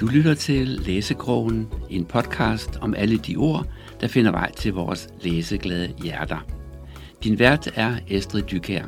Du 0.00 0.06
lytter 0.06 0.34
til 0.34 0.68
Læsekrogen, 0.68 1.68
en 1.90 2.04
podcast 2.04 2.76
om 2.80 2.94
alle 2.94 3.18
de 3.18 3.36
ord, 3.36 3.66
der 4.00 4.08
finder 4.08 4.30
vej 4.30 4.52
til 4.52 4.72
vores 4.72 5.08
læseglade 5.20 5.94
hjerter. 6.02 6.46
Din 7.24 7.38
vært 7.38 7.66
er 7.74 7.96
Estrid 8.08 8.42
Dykær. 8.42 8.84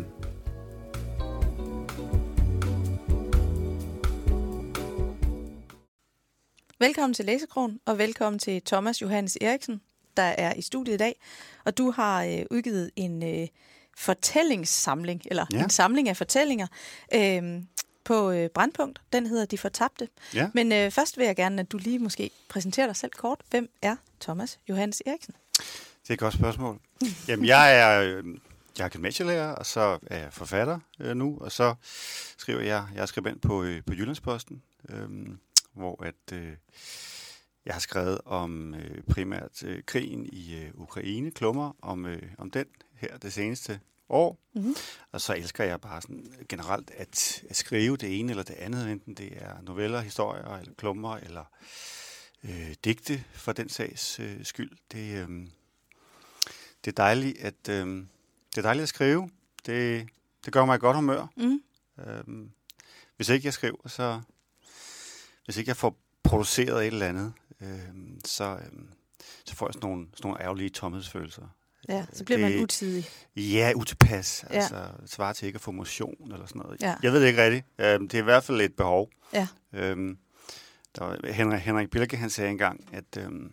Velkommen 6.79 7.15
til 7.15 7.25
Læsekrogen, 7.25 7.81
og 7.87 7.99
velkommen 7.99 8.39
til 8.39 8.63
Thomas 8.63 9.03
Johannes 9.03 9.39
Eriksen, 9.41 9.81
der 10.17 10.23
er 10.23 10.55
i 10.55 10.63
studiet 10.63 10.95
i 10.95 10.99
dag. 10.99 11.21
Og 11.65 11.79
du 11.79 11.91
har 11.91 12.25
øh, 12.25 12.43
udgivet 12.51 12.91
en 12.97 13.23
øh, 13.23 13.49
fortællingssamling, 13.97 15.23
eller 15.27 15.47
ja. 15.53 15.63
en 15.63 15.71
samling 15.71 16.09
af 16.09 16.17
fortællinger, 16.17 16.67
øh, 17.15 17.63
på 18.05 18.31
øh, 18.31 18.51
Brandpunkt. 18.51 19.01
Den 19.13 19.27
hedder 19.27 19.45
De 19.45 19.59
Fortabte. 19.59 20.09
Ja. 20.35 20.51
Men 20.55 20.73
øh, 20.73 20.91
først 20.91 21.19
vil 21.19 21.27
jeg 21.27 21.37
gerne, 21.37 21.61
at 21.61 21.73
du 21.73 21.79
lige 21.79 21.99
måske 21.99 22.31
præsenterer 22.49 22.87
dig 22.87 22.97
selv 22.97 23.13
kort. 23.13 23.41
Hvem 23.51 23.69
er 23.83 23.97
Thomas 24.21 24.59
Johannes 24.69 25.03
Eriksen? 25.07 25.35
Det 26.03 26.11
er 26.11 26.15
et 26.15 26.19
godt 26.19 26.35
spørgsmål. 26.35 26.79
Jamen, 27.29 27.47
jeg 27.47 27.79
er, 27.79 28.03
øh, 28.03 28.25
jeg 28.79 28.85
er 28.85 28.89
gymnasielærer, 28.89 29.53
og 29.53 29.67
så 29.67 29.99
er 30.07 30.19
jeg 30.19 30.33
forfatter 30.33 30.79
øh, 31.01 31.17
nu, 31.17 31.39
og 31.41 31.53
så 31.53 31.75
skriver 32.39 32.61
jeg, 32.61 32.87
jeg 32.95 33.03
er 33.03 33.07
skribent 33.07 33.43
på, 33.43 33.63
øh, 33.63 33.83
på 33.87 33.95
Jyllandsposten, 33.95 34.63
øh, 34.89 35.09
hvor 35.73 36.05
at, 36.05 36.33
øh, 36.33 36.53
jeg 37.67 37.75
har 37.75 37.81
skrevet 37.81 38.19
om 38.25 38.75
øh, 38.75 39.03
primært 39.03 39.63
øh, 39.65 39.83
krigen 39.87 40.27
i 40.27 40.55
øh, 40.55 40.71
Ukraine, 40.75 41.31
klummer 41.31 41.73
om, 41.83 42.07
øh, 42.07 42.23
om 42.39 42.51
den 42.51 42.67
her 42.95 43.17
det 43.17 43.33
seneste 43.33 43.81
år. 44.13 44.39
Mm-hmm. 44.55 44.75
Og 45.13 45.21
så 45.21 45.35
elsker 45.35 45.65
jeg 45.65 45.81
bare 45.81 46.03
sådan 46.03 46.47
generelt 46.49 46.91
at, 46.91 47.45
at 47.51 47.57
skrive 47.57 47.97
det 47.97 48.19
ene 48.19 48.31
eller 48.31 48.43
det 48.43 48.55
andet, 48.55 48.91
enten 48.93 49.15
det 49.15 49.33
er 49.37 49.63
noveller, 49.63 50.01
historier, 50.01 50.57
eller 50.57 50.75
klummer, 50.75 51.17
eller 51.17 51.45
øh, 52.45 52.75
digte 52.85 53.25
for 53.33 53.53
den 53.53 53.69
sags 53.69 54.21
øh, 54.21 54.45
skyld. 54.45 54.71
Det, 54.93 55.29
øh, 55.29 55.47
det 56.85 56.91
er 56.91 56.97
dejligt 56.97 57.39
at 57.39 57.69
øh, 57.69 58.05
det 58.51 58.59
er 58.59 58.63
dejligt 58.63 58.83
at 58.83 58.89
skrive. 58.89 59.31
Det, 59.67 60.09
det 60.45 60.53
gør 60.53 60.65
mig 60.65 60.75
i 60.77 60.79
godt 60.79 60.97
humør. 60.97 61.27
Mm. 61.37 61.63
Øh, 61.99 62.49
hvis 63.17 63.29
ikke 63.29 63.47
jeg 63.47 63.53
skriver, 63.53 63.89
så 63.89 64.21
hvis 65.45 65.57
ikke 65.57 65.69
jeg 65.69 65.77
får 65.77 65.97
produceret 66.23 66.81
et 66.81 66.87
eller 66.87 67.09
andet, 67.09 67.33
øh, 67.61 68.19
så, 68.25 68.45
øh, 68.45 68.83
så 69.45 69.55
får 69.55 69.67
jeg 69.67 69.75
sådan 69.75 69.89
nogle, 69.89 70.07
sådan 70.15 70.29
nogle 70.29 70.43
ærgerlige 70.43 70.71
tomhedsfølelser. 70.71 71.49
Ja, 71.89 72.05
så 72.13 72.25
bliver 72.25 72.39
det, 72.39 72.51
man 72.57 72.63
utidig. 72.65 73.09
Ja, 73.37 73.73
utilpas. 73.77 74.45
Ja. 74.51 74.55
Altså, 74.55 74.85
svarer 75.07 75.33
til 75.33 75.47
ikke 75.47 75.57
at 75.57 75.61
få 75.61 75.71
motion 75.73 76.33
eller 76.33 76.47
sådan 76.47 76.63
noget. 76.63 76.83
Ja. 76.83 76.95
Jeg 77.03 77.13
ved 77.13 77.21
det 77.21 77.27
ikke 77.29 77.45
rigtigt. 77.45 77.67
Øhm, 77.79 78.09
det 78.09 78.19
er 78.19 78.23
i 78.23 78.25
hvert 78.25 78.45
fald 78.45 78.61
et 78.61 78.75
behov. 78.77 79.09
Ja. 79.33 79.49
Øhm, 79.73 80.19
der 80.99 81.05
var, 81.05 81.33
Henrik, 81.33 81.61
Henrik 81.61 81.91
Bilke, 81.91 82.17
han 82.17 82.31
sagde 82.31 82.51
engang, 82.51 82.89
at 82.93 83.17
øhm, 83.19 83.53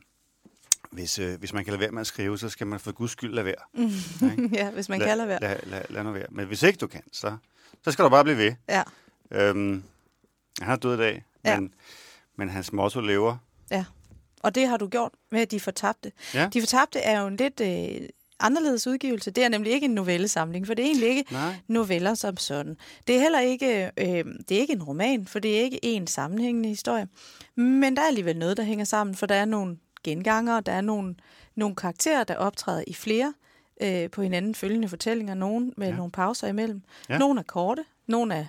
hvis, 0.91 1.19
øh, 1.19 1.39
hvis 1.39 1.53
man 1.53 1.63
kan 1.65 1.71
lade 1.71 1.79
være 1.81 1.91
med 1.91 2.01
at 2.01 2.07
skrive, 2.07 2.37
så 2.39 2.49
skal 2.49 2.67
man 2.67 2.79
for 2.79 2.91
guds 2.91 3.11
skyld 3.11 3.33
lade 3.33 3.45
være. 3.45 3.55
Mm. 3.73 4.45
ja, 4.59 4.71
hvis 4.71 4.89
man 4.89 4.99
lad, 4.99 5.07
kan 5.07 5.17
lade 5.17 5.27
være. 5.27 5.41
Lad, 5.41 5.57
lad, 5.63 5.81
lad 5.89 6.03
nu 6.03 6.11
være. 6.11 6.25
Men 6.29 6.47
hvis 6.47 6.63
ikke 6.63 6.77
du 6.77 6.87
kan, 6.87 7.01
så, 7.11 7.37
så 7.83 7.91
skal 7.91 8.05
du 8.05 8.09
bare 8.09 8.23
blive 8.23 8.37
ved. 8.37 8.53
Ja. 8.69 8.83
Øhm, 9.31 9.83
han 10.61 10.71
er 10.73 10.75
død 10.75 10.93
i 10.93 10.97
dag, 10.97 11.23
Ja. 11.45 11.59
men, 11.59 11.73
men 12.35 12.49
hans 12.49 12.73
motto 12.73 12.99
lever. 13.01 13.37
Ja, 13.71 13.85
og 14.43 14.55
det 14.55 14.67
har 14.67 14.77
du 14.77 14.87
gjort 14.87 15.11
med 15.31 15.45
De 15.47 15.59
Fortabte. 15.59 16.11
Ja. 16.33 16.49
De 16.53 16.61
Fortabte 16.61 16.99
er 16.99 17.21
jo 17.21 17.27
en 17.27 17.35
lidt 17.35 17.59
øh, 17.61 18.09
anderledes 18.39 18.87
udgivelse. 18.87 19.31
Det 19.31 19.43
er 19.43 19.49
nemlig 19.49 19.71
ikke 19.73 19.85
en 19.85 19.91
novellesamling, 19.91 20.67
for 20.67 20.73
det 20.73 20.83
er 20.83 20.87
egentlig 20.87 21.09
ikke 21.09 21.25
Nej. 21.33 21.53
noveller 21.67 22.13
som 22.13 22.37
sådan. 22.37 22.77
Det 23.07 23.15
er 23.15 23.19
heller 23.19 23.39
ikke, 23.39 23.91
øh, 23.97 24.25
det 24.49 24.57
er 24.57 24.61
ikke 24.61 24.73
en 24.73 24.83
roman, 24.83 25.25
for 25.27 25.39
det 25.39 25.57
er 25.59 25.61
ikke 25.63 25.79
en 25.85 26.07
sammenhængende 26.07 26.69
historie. 26.69 27.07
Men 27.55 27.95
der 27.95 28.01
er 28.01 28.07
alligevel 28.07 28.37
noget, 28.37 28.57
der 28.57 28.63
hænger 28.63 28.85
sammen, 28.85 29.15
for 29.15 29.25
der 29.25 29.35
er 29.35 29.45
nogle 29.45 29.77
genganger, 30.03 30.59
der 30.59 30.71
er 30.71 30.81
nogle, 30.81 31.15
nogle 31.55 31.75
karakterer, 31.75 32.23
der 32.23 32.35
optræder 32.35 32.83
i 32.87 32.93
flere 32.93 33.33
øh, 33.81 34.09
på 34.09 34.21
hinanden 34.21 34.55
følgende 34.55 34.89
fortællinger, 34.89 35.33
nogle 35.33 35.71
med 35.77 35.87
ja. 35.87 35.91
Ja. 35.91 35.97
nogle 35.97 36.11
pauser 36.11 36.47
imellem. 36.47 36.81
Ja. 37.09 37.17
Nogle 37.17 37.39
er 37.39 37.43
korte, 37.43 37.83
nogle 38.07 38.35
er 38.35 38.45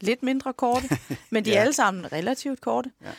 lidt 0.00 0.22
mindre 0.22 0.52
korte, 0.52 0.88
men 1.30 1.44
de 1.44 1.50
er 1.50 1.54
Ja. 1.54 1.60
alle 1.60 1.72
sammen 1.72 2.12
relativt 2.12 2.60
korte. 2.60 2.90
Ja. 3.04 3.10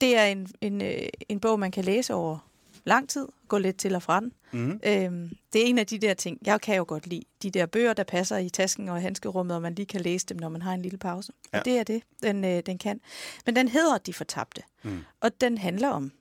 Det 0.00 0.16
er 0.18 0.24
en, 0.24 0.48
en, 0.60 0.82
øh, 0.82 0.98
en 1.28 1.40
bog, 1.40 1.58
man 1.58 1.70
kan 1.70 1.84
læse 1.84 2.14
over 2.14 2.38
lang 2.84 3.08
tid, 3.08 3.28
gå 3.48 3.58
lidt 3.58 3.76
til 3.76 3.94
og 3.94 4.02
fra 4.02 4.20
den. 4.20 4.32
Mm-hmm. 4.52 4.80
Øhm, 4.86 5.30
det 5.52 5.62
er 5.62 5.66
en 5.66 5.78
af 5.78 5.86
de 5.86 5.98
der 5.98 6.14
ting, 6.14 6.38
jeg 6.46 6.60
kan 6.60 6.76
jo 6.76 6.84
godt 6.88 7.06
lide. 7.06 7.22
De 7.42 7.50
der 7.50 7.66
bøger, 7.66 7.92
der 7.92 8.04
passer 8.04 8.36
i 8.38 8.48
tasken 8.48 8.88
og 8.88 9.00
handskerummet, 9.02 9.56
og 9.56 9.62
man 9.62 9.74
lige 9.74 9.86
kan 9.86 10.00
læse 10.00 10.26
dem, 10.26 10.36
når 10.36 10.48
man 10.48 10.62
har 10.62 10.72
en 10.72 10.82
lille 10.82 10.98
pause. 10.98 11.32
Ja. 11.52 11.56
Ja. 11.56 11.60
Og 11.60 11.64
det 11.64 11.78
er 11.78 11.82
det, 11.84 12.02
den, 12.22 12.44
øh, 12.44 12.62
den 12.66 12.78
kan. 12.78 13.00
Men 13.46 13.56
den 13.56 13.68
hedder 13.68 13.98
De 13.98 14.12
Fortabte, 14.14 14.62
Mm. 14.82 15.04
og 15.20 15.40
den 15.40 15.58
handler 15.58 15.88
om 15.88 16.12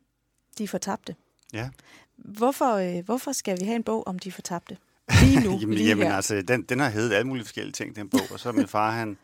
De 0.57 0.67
Fortabte. 0.67 1.15
Ja. 1.53 1.69
Hvorfor, 2.17 2.73
øh, 2.97 3.05
hvorfor 3.05 3.31
skal 3.31 3.59
vi 3.59 3.65
have 3.65 3.75
en 3.75 3.83
bog 3.83 4.07
om 4.07 4.19
De 4.19 4.31
Fortabte? 4.31 4.77
Lige 5.23 5.39
nu, 5.43 5.57
jamen, 5.59 5.75
lige 5.75 5.87
jamen 5.87 6.07
her. 6.07 6.15
altså, 6.15 6.41
den, 6.41 6.61
den 6.63 6.79
har 6.79 6.89
heddet 6.89 7.13
alle 7.15 7.27
mulige 7.27 7.45
forskellige 7.45 7.73
ting, 7.73 7.95
den 7.95 8.09
bog. 8.09 8.21
Og 8.31 8.39
så 8.39 8.51
min 8.51 8.67
far, 8.67 8.91
han, 8.91 9.17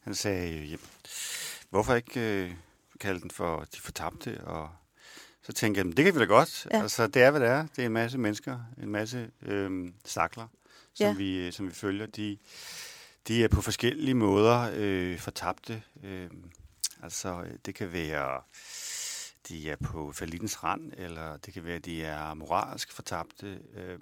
han 0.00 0.14
sagde, 0.14 0.64
jamen, 0.64 0.86
hvorfor 1.70 1.94
ikke 1.94 2.20
øh, 2.20 2.50
kalde 3.00 3.20
den 3.20 3.30
for 3.30 3.60
De 3.74 3.80
Fortabte? 3.80 4.40
Og 4.44 4.70
så 5.42 5.52
tænkte 5.52 5.78
jeg, 5.78 5.86
"Men 5.86 5.96
det 5.96 6.04
kan 6.04 6.14
vi 6.14 6.18
da 6.18 6.24
godt. 6.24 6.66
Ja. 6.70 6.82
Altså, 6.82 7.06
det 7.06 7.22
er, 7.22 7.30
hvad 7.30 7.40
det 7.40 7.48
er. 7.48 7.66
Det 7.76 7.82
er 7.82 7.86
en 7.86 7.92
masse 7.92 8.18
mennesker, 8.18 8.58
en 8.82 8.88
masse 8.88 9.30
øh, 9.42 9.88
stakler, 10.04 10.46
som, 10.94 11.06
Ja. 11.06 11.12
vi, 11.14 11.52
som 11.52 11.68
vi 11.68 11.72
følger. 11.74 12.06
De, 12.06 12.38
de 13.28 13.44
er 13.44 13.48
på 13.48 13.62
forskellige 13.62 14.14
måder 14.14 14.70
øh, 14.74 15.18
fortabte. 15.18 15.82
Øh, 16.04 16.30
altså, 17.02 17.42
øh, 17.42 17.50
det 17.66 17.74
kan 17.74 17.92
være 17.92 18.40
de 19.48 19.70
er 19.70 19.76
på 19.76 20.12
fallittens 20.12 20.64
rand, 20.64 20.92
eller 20.98 21.36
det 21.36 21.54
kan 21.54 21.64
være, 21.64 21.78
de 21.78 22.04
er 22.04 22.34
moralsk 22.34 22.92
fortabte. 22.92 23.58
Øh, 23.76 23.98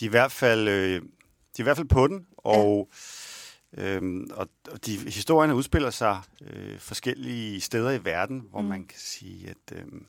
de 0.00 0.04
er 0.04 0.08
i 0.08 0.08
hvert 0.08 0.32
fald, 0.32 0.68
øh, 0.68 1.02
de 1.02 1.02
er 1.58 1.60
i 1.60 1.62
hvert 1.62 1.76
fald 1.76 1.88
på 1.88 2.06
den, 2.06 2.26
og, 2.36 2.90
ja. 3.76 3.82
øhm, 3.96 4.30
og, 4.32 4.48
de 4.86 4.98
historierne 4.98 5.54
udspiller 5.54 5.90
sig 5.90 6.20
øh, 6.40 6.78
forskellige 6.78 7.60
steder 7.60 7.90
i 7.90 8.04
verden, 8.04 8.46
hvor 8.50 8.60
Mm. 8.60 8.68
man 8.68 8.84
kan 8.86 8.98
sige, 8.98 9.50
at 9.50 9.78
øhm, 9.78 9.82
øhm, 9.92 10.06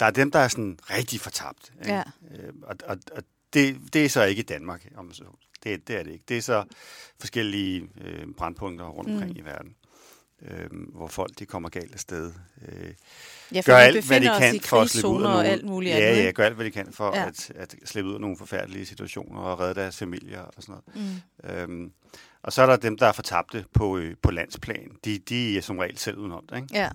der 0.00 0.06
er 0.06 0.10
dem, 0.10 0.30
der 0.30 0.38
er 0.38 0.48
sådan 0.48 0.78
rigtig 0.90 1.20
fortabt. 1.20 1.72
Ikke? 1.80 1.92
Ja. 1.94 2.02
Øh, 2.30 2.52
og 2.62 2.76
og, 2.84 2.96
og 3.12 3.22
det, 3.52 3.76
det 3.92 4.04
er 4.04 4.08
så 4.08 4.24
ikke 4.24 4.40
i 4.40 4.44
Danmark, 4.44 4.86
om 4.96 5.12
så. 5.12 5.24
Det, 5.64 5.88
det 5.88 5.96
er 5.96 6.02
det 6.02 6.12
ikke. 6.12 6.24
Det 6.28 6.38
er 6.38 6.42
så 6.42 6.64
forskellige 7.20 7.88
øh, 8.00 8.26
brandpunkter 8.36 8.84
rundt 8.86 9.10
Mm. 9.10 9.16
omkring 9.16 9.38
i 9.38 9.40
verden, 9.40 9.74
øh, 10.42 10.66
hvor 10.94 11.08
folk 11.08 11.38
de 11.38 11.46
kommer 11.46 11.68
galt 11.68 11.92
afsted. 11.94 12.32
Øh, 12.68 12.94
Ja, 13.54 13.62
gør 13.66 13.76
alt, 13.76 14.06
hvad 14.06 14.20
de 14.20 14.30
kan 14.38 14.60
for 14.60 14.80
at 14.80 14.90
slippe 14.90 15.08
ud 15.08 15.14
af 15.14 15.20
nogle... 15.22 15.36
og 15.36 15.46
alt 15.46 15.64
muligt 15.64 15.94
ja, 15.94 15.98
andet. 16.00 16.24
ja, 16.24 16.30
gør 16.30 16.44
alt, 16.46 16.54
hvad 16.54 16.64
de 16.64 16.70
kan 16.70 16.92
for 16.92 17.16
ja. 17.16 17.26
at, 17.26 17.50
at 17.54 17.74
slippe 17.84 18.10
ud 18.10 18.14
af 18.14 18.20
nogle 18.20 18.36
forfærdelige 18.36 18.86
situationer 18.86 19.40
og 19.40 19.60
redde 19.60 19.80
deres 19.80 19.96
familier 19.96 20.40
og 20.40 20.62
sådan 20.62 20.76
noget. 20.94 21.22
Mm. 21.44 21.50
Øhm, 21.50 21.92
og 22.42 22.52
så 22.52 22.62
er 22.62 22.66
der 22.66 22.76
dem, 22.76 22.98
der 22.98 23.06
er 23.06 23.12
fortabte 23.12 23.64
på, 23.72 23.98
øh, 23.98 24.16
på 24.22 24.30
landsplan. 24.30 24.90
De, 25.04 25.18
de 25.18 25.58
er 25.58 25.62
som 25.62 25.78
regel 25.78 25.98
selv 25.98 26.18
udenom 26.18 26.46
det, 26.50 26.56
ikke? 26.56 26.68
Ja. 26.72 26.88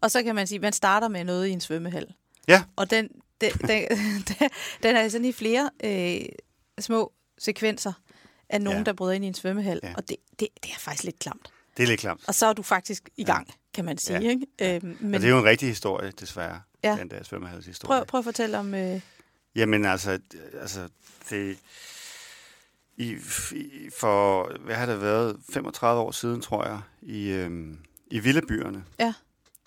Og 0.00 0.10
så 0.10 0.22
kan 0.22 0.34
man 0.34 0.46
sige, 0.46 0.56
at 0.56 0.62
man 0.62 0.72
starter 0.72 1.08
med 1.08 1.24
noget 1.24 1.46
i 1.46 1.50
en 1.50 1.60
svømmehal. 1.60 2.06
Ja. 2.48 2.62
Og 2.76 2.90
den, 2.90 3.08
den, 3.40 3.52
den, 3.52 3.88
den, 4.28 4.50
den 4.82 4.96
er 4.96 5.08
sådan 5.08 5.24
i 5.24 5.32
flere 5.32 5.70
øh, 5.84 6.20
små 6.78 7.12
sekvenser 7.38 7.92
af 8.48 8.60
nogen, 8.60 8.78
ja. 8.78 8.84
Der 8.84 8.92
bryder 8.92 9.12
ind 9.12 9.24
i 9.24 9.28
en 9.28 9.34
svømmehal. 9.34 9.80
Ja. 9.82 9.94
Og 9.96 10.08
det, 10.08 10.16
det, 10.40 10.48
det 10.62 10.70
er 10.70 10.78
faktisk 10.78 11.04
lidt 11.04 11.18
klamt. 11.18 11.52
Det 11.76 11.82
er 11.82 11.86
lidt 11.86 12.00
klamt. 12.00 12.20
Og 12.28 12.34
så 12.34 12.46
er 12.46 12.52
du 12.52 12.62
faktisk 12.62 13.08
i 13.16 13.24
gang, 13.24 13.46
ja. 13.48 13.52
kan 13.74 13.84
man 13.84 13.98
sige. 13.98 14.20
Ja. 14.20 14.28
Ikke? 14.30 14.46
Øhm, 14.62 14.96
Men, 15.00 15.14
og 15.14 15.20
det 15.20 15.26
er 15.26 15.32
jo 15.32 15.38
en 15.38 15.44
rigtig 15.44 15.68
historie, 15.68 16.12
desværre. 16.20 16.60
Ja. 16.84 16.96
Den 17.00 17.10
der 17.10 17.22
svømmehalshistorie. 17.22 17.98
prøv, 17.98 18.06
prøv 18.06 18.18
at 18.18 18.24
fortælle 18.24 18.58
om... 18.58 18.74
Øh, 18.74 19.00
Jamen 19.56 19.84
altså, 19.84 20.18
altså 20.60 20.88
det, 21.30 21.58
i, 22.96 23.16
i, 23.52 23.90
for, 23.98 24.50
hvad 24.64 24.74
har 24.74 24.86
det 24.86 25.00
været, 25.00 25.36
35 25.52 26.00
år 26.00 26.10
siden, 26.10 26.40
tror 26.40 26.64
jeg, 26.64 26.80
i, 27.02 27.28
øhm, 27.28 27.78
i 28.06 28.18
Villebyerne. 28.18 28.84
Ja. 29.00 29.14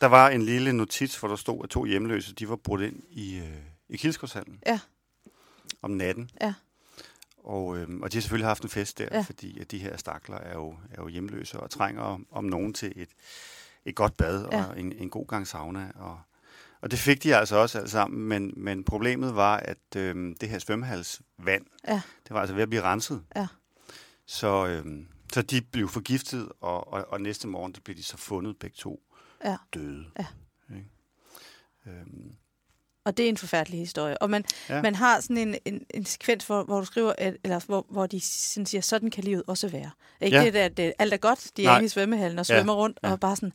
Der 0.01 0.07
var 0.07 0.29
en 0.29 0.41
lille 0.41 0.73
notits, 0.73 1.17
hvor 1.19 1.27
der 1.27 1.35
stod, 1.35 1.63
at 1.63 1.69
to 1.69 1.85
hjemløse, 1.85 2.33
de 2.35 2.49
var 2.49 2.55
brudt 2.55 2.81
ind 2.81 3.03
i, 3.09 3.37
øh, 3.37 3.57
i 3.89 3.97
Kildskovshallen. 3.97 4.59
Ja. 4.65 4.79
Om 5.81 5.91
natten. 5.91 6.29
Ja. 6.41 6.53
Og, 7.37 7.77
øhm, 7.77 8.01
og 8.01 8.11
de 8.11 8.17
har 8.17 8.21
selvfølgelig 8.21 8.47
haft 8.47 8.63
en 8.63 8.69
fest 8.69 8.97
der, 8.97 9.07
Ja. 9.11 9.21
fordi 9.21 9.59
at 9.59 9.71
de 9.71 9.77
her 9.77 9.97
stakler 9.97 10.37
er 10.37 10.53
jo, 10.53 10.75
er 10.91 11.01
jo 11.01 11.07
hjemløse 11.07 11.59
og 11.59 11.69
trænger 11.69 12.01
om, 12.01 12.27
om 12.31 12.43
nogen 12.45 12.73
til 12.73 12.93
et, 12.95 13.09
et 13.85 13.95
godt 13.95 14.17
bad 14.17 14.45
Ja. 14.51 14.63
og 14.65 14.79
en, 14.79 14.91
en 14.91 15.09
god 15.09 15.27
gang 15.27 15.47
sauna. 15.47 15.91
Og, 15.95 16.19
og 16.81 16.91
det 16.91 16.99
fik 16.99 17.23
de 17.23 17.35
altså 17.35 17.55
også 17.55 17.77
alle 17.77 17.89
sammen, 17.89 18.27
men, 18.27 18.53
men 18.57 18.83
problemet 18.83 19.35
var, 19.35 19.57
at 19.57 19.95
øhm, 19.95 20.35
det 20.41 20.49
her 20.49 20.59
svømmehalsvand, 20.59 21.65
Ja. 21.87 22.01
det 22.23 22.33
var 22.33 22.39
altså 22.39 22.53
ved 22.55 22.63
at 22.63 22.69
blive 22.69 22.81
renset. 22.83 23.23
Ja. 23.35 23.47
Så, 24.25 24.67
øhm, 24.67 25.07
så 25.33 25.41
de 25.41 25.61
blev 25.61 25.89
forgiftet, 25.89 26.49
og, 26.61 26.93
og, 26.93 27.05
og 27.09 27.21
næste 27.21 27.47
morgen 27.47 27.71
der 27.73 27.79
blev 27.83 27.97
de 27.97 28.03
så 28.03 28.17
fundet 28.17 28.57
begge 28.59 28.75
to 28.75 29.03
Ja. 29.45 29.55
døde. 29.73 30.05
Ja. 30.19 30.25
Ikke? 30.75 30.89
Øhm, 31.87 32.31
Og 33.05 33.17
det 33.17 33.25
er 33.25 33.29
en 33.29 33.37
forfærdelig 33.37 33.79
historie. 33.79 34.17
Og 34.17 34.29
man, 34.29 34.45
ja. 34.69 34.75
Ja. 34.75 34.81
man 34.81 34.95
har 34.95 35.19
sådan 35.19 35.37
en, 35.37 35.55
en, 35.65 35.85
en 35.93 36.05
sekvens, 36.05 36.45
hvor, 36.45 36.63
hvor 36.63 36.79
du 36.79 36.85
skriver, 36.85 37.13
at, 37.17 37.37
eller 37.43 37.59
hvor, 37.65 37.85
hvor 37.89 38.07
de 38.07 38.19
sådan 38.19 38.65
siger, 38.65 38.81
sådan 38.81 39.09
kan 39.11 39.23
livet 39.23 39.43
også 39.47 39.67
være. 39.67 39.91
Ikke 40.21 40.37
Ja. 40.37 40.45
det, 40.45 40.55
at 40.55 40.77
det, 40.77 40.93
alt 40.99 41.13
er 41.13 41.17
godt, 41.17 41.51
de 41.57 41.61
er 41.63 41.67
Nej. 41.67 41.75
inde 41.77 41.85
i 41.85 41.89
svømmehallen 41.89 42.39
og 42.39 42.45
Ja. 42.49 42.55
svømmer 42.57 42.73
rundt, 42.73 42.99
Ja. 43.03 43.11
og 43.11 43.19
bare 43.19 43.35
sådan, 43.35 43.53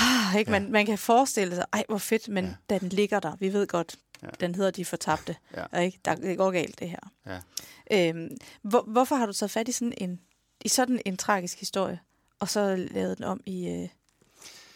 Ah, 0.00 0.36
ikke? 0.38 0.50
Man, 0.50 0.72
man 0.72 0.86
kan 0.86 0.98
forestille 0.98 1.54
sig, 1.54 1.64
ej, 1.72 1.84
hvor 1.88 1.98
fedt, 1.98 2.28
men 2.28 2.44
Ja. 2.44 2.54
ja. 2.70 2.78
den 2.78 2.88
ligger 2.88 3.20
der. 3.20 3.36
Vi 3.40 3.52
ved 3.52 3.66
godt, 3.66 3.96
Ja. 4.22 4.26
ja. 4.26 4.30
den 4.46 4.54
hedder 4.54 4.70
De 4.70 4.84
Fortabte. 4.84 5.36
Ja. 5.72 5.78
Ikke? 5.80 5.98
Der, 6.04 6.14
det 6.14 6.36
går 6.38 6.50
galt, 6.50 6.78
det 6.78 6.90
her. 6.90 7.10
Ja. 7.26 8.08
Øhm, 8.08 8.36
hvor, 8.62 8.82
hvorfor 8.82 9.16
har 9.16 9.26
du 9.26 9.32
taget 9.32 9.50
fat 9.50 9.68
i 9.68 9.72
sådan 9.72 9.92
en, 9.96 10.20
i 10.64 10.68
sådan 10.68 11.00
en 11.06 11.16
tragisk 11.16 11.60
historie, 11.60 12.00
og 12.38 12.48
så 12.48 12.76
lavet 12.76 13.18
den 13.18 13.24
om 13.26 13.40
i, 13.46 13.68
øh, 13.68 13.88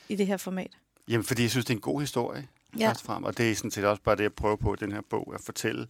i 0.08 0.16
det 0.16 0.26
her 0.26 0.36
format? 0.36 0.70
Jamen, 1.08 1.24
fordi 1.24 1.42
jeg 1.42 1.50
synes, 1.50 1.66
det 1.66 1.72
er 1.72 1.76
en 1.76 1.80
god 1.80 2.00
historie, 2.00 2.48
Ja. 2.78 2.88
først 2.88 3.02
frem. 3.02 3.24
Og 3.24 3.38
det 3.38 3.50
er 3.50 3.54
sådan 3.54 3.70
set 3.70 3.84
også 3.84 4.02
bare 4.02 4.16
det, 4.16 4.22
jeg 4.22 4.32
prøver 4.32 4.56
på 4.56 4.74
i 4.74 4.76
den 4.80 4.92
her 4.92 5.00
bog, 5.10 5.34
at 5.34 5.40
fortælle 5.40 5.88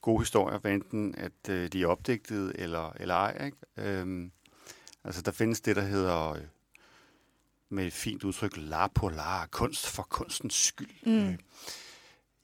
gode 0.00 0.18
historier, 0.20 0.58
hvad 0.58 0.72
enten 0.72 1.14
at 1.18 1.48
øh, 1.48 1.68
de 1.72 1.82
er 1.82 1.86
opdigtede 1.86 2.52
eller, 2.58 2.92
eller 3.00 3.14
ej. 3.14 3.44
Ikke? 3.44 3.56
Øhm, 3.76 4.32
altså, 5.04 5.22
der 5.22 5.30
findes 5.32 5.60
det, 5.60 5.76
der 5.76 5.82
hedder, 5.82 6.30
øh, 6.32 6.40
med 7.68 7.86
et 7.86 7.92
fint 7.92 8.24
udtryk, 8.24 8.52
la 8.56 8.86
polar, 8.86 9.46
kunst 9.46 9.86
for 9.86 10.02
kunstens 10.02 10.54
skyld. 10.54 11.06
Mm. 11.06 11.28
Øh, 11.28 11.38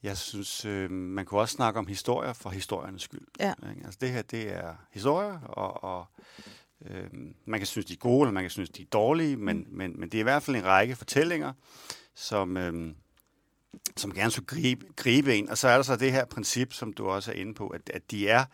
jeg 0.03 0.17
synes, 0.17 0.65
øh, 0.65 0.91
man 0.91 1.25
kunne 1.25 1.39
også 1.41 1.55
snakke 1.55 1.79
om 1.79 1.87
historier 1.87 2.33
for 2.33 2.49
historiernes 2.49 3.01
skyld. 3.01 3.27
Ja. 3.39 3.53
Ikke? 3.69 3.81
Altså, 3.85 3.97
det 4.01 4.09
her, 4.11 4.21
det 4.21 4.53
er 4.53 4.75
historier, 4.91 5.39
og, 5.39 5.83
og 5.83 6.05
øh, 6.89 7.03
man 7.45 7.59
kan 7.59 7.67
synes, 7.67 7.85
de 7.85 7.93
er 7.93 7.97
gode, 7.97 8.21
eller 8.21 8.33
man 8.33 8.43
kan 8.43 8.49
synes, 8.49 8.69
de 8.69 8.81
er 8.81 8.85
dårlige, 8.85 9.37
men, 9.37 9.57
Mm. 9.57 9.77
men, 9.77 9.99
men 9.99 10.09
det 10.09 10.17
er 10.17 10.19
i 10.19 10.23
hvert 10.23 10.43
fald 10.43 10.55
en 10.55 10.65
række 10.65 10.95
fortællinger, 10.95 11.53
som, 12.15 12.57
øh, 12.57 12.93
som 13.97 14.13
gerne 14.13 14.31
skulle 14.31 14.47
gribe, 14.47 14.85
gribe 14.95 15.35
en. 15.35 15.49
Og 15.49 15.57
så 15.57 15.67
er 15.67 15.75
der 15.75 15.83
så 15.83 15.95
det 15.95 16.11
her 16.11 16.25
princip, 16.25 16.73
som 16.73 16.93
du 16.93 17.07
også 17.07 17.31
er 17.31 17.35
inde 17.35 17.53
på, 17.53 17.67
at, 17.67 17.89
at 17.93 18.11
de 18.11 18.29
er 18.29 18.45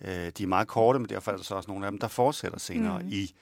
øh, 0.00 0.32
de 0.38 0.42
er 0.42 0.46
meget 0.46 0.68
korte, 0.68 0.98
men 0.98 1.08
derfor 1.08 1.32
er 1.32 1.36
der 1.36 1.44
så 1.44 1.54
også 1.54 1.70
nogle 1.70 1.86
af 1.86 1.92
dem, 1.92 1.98
der 1.98 2.08
fortsætter 2.08 2.58
senere 2.58 3.02
mm. 3.02 3.08
i 3.08 3.34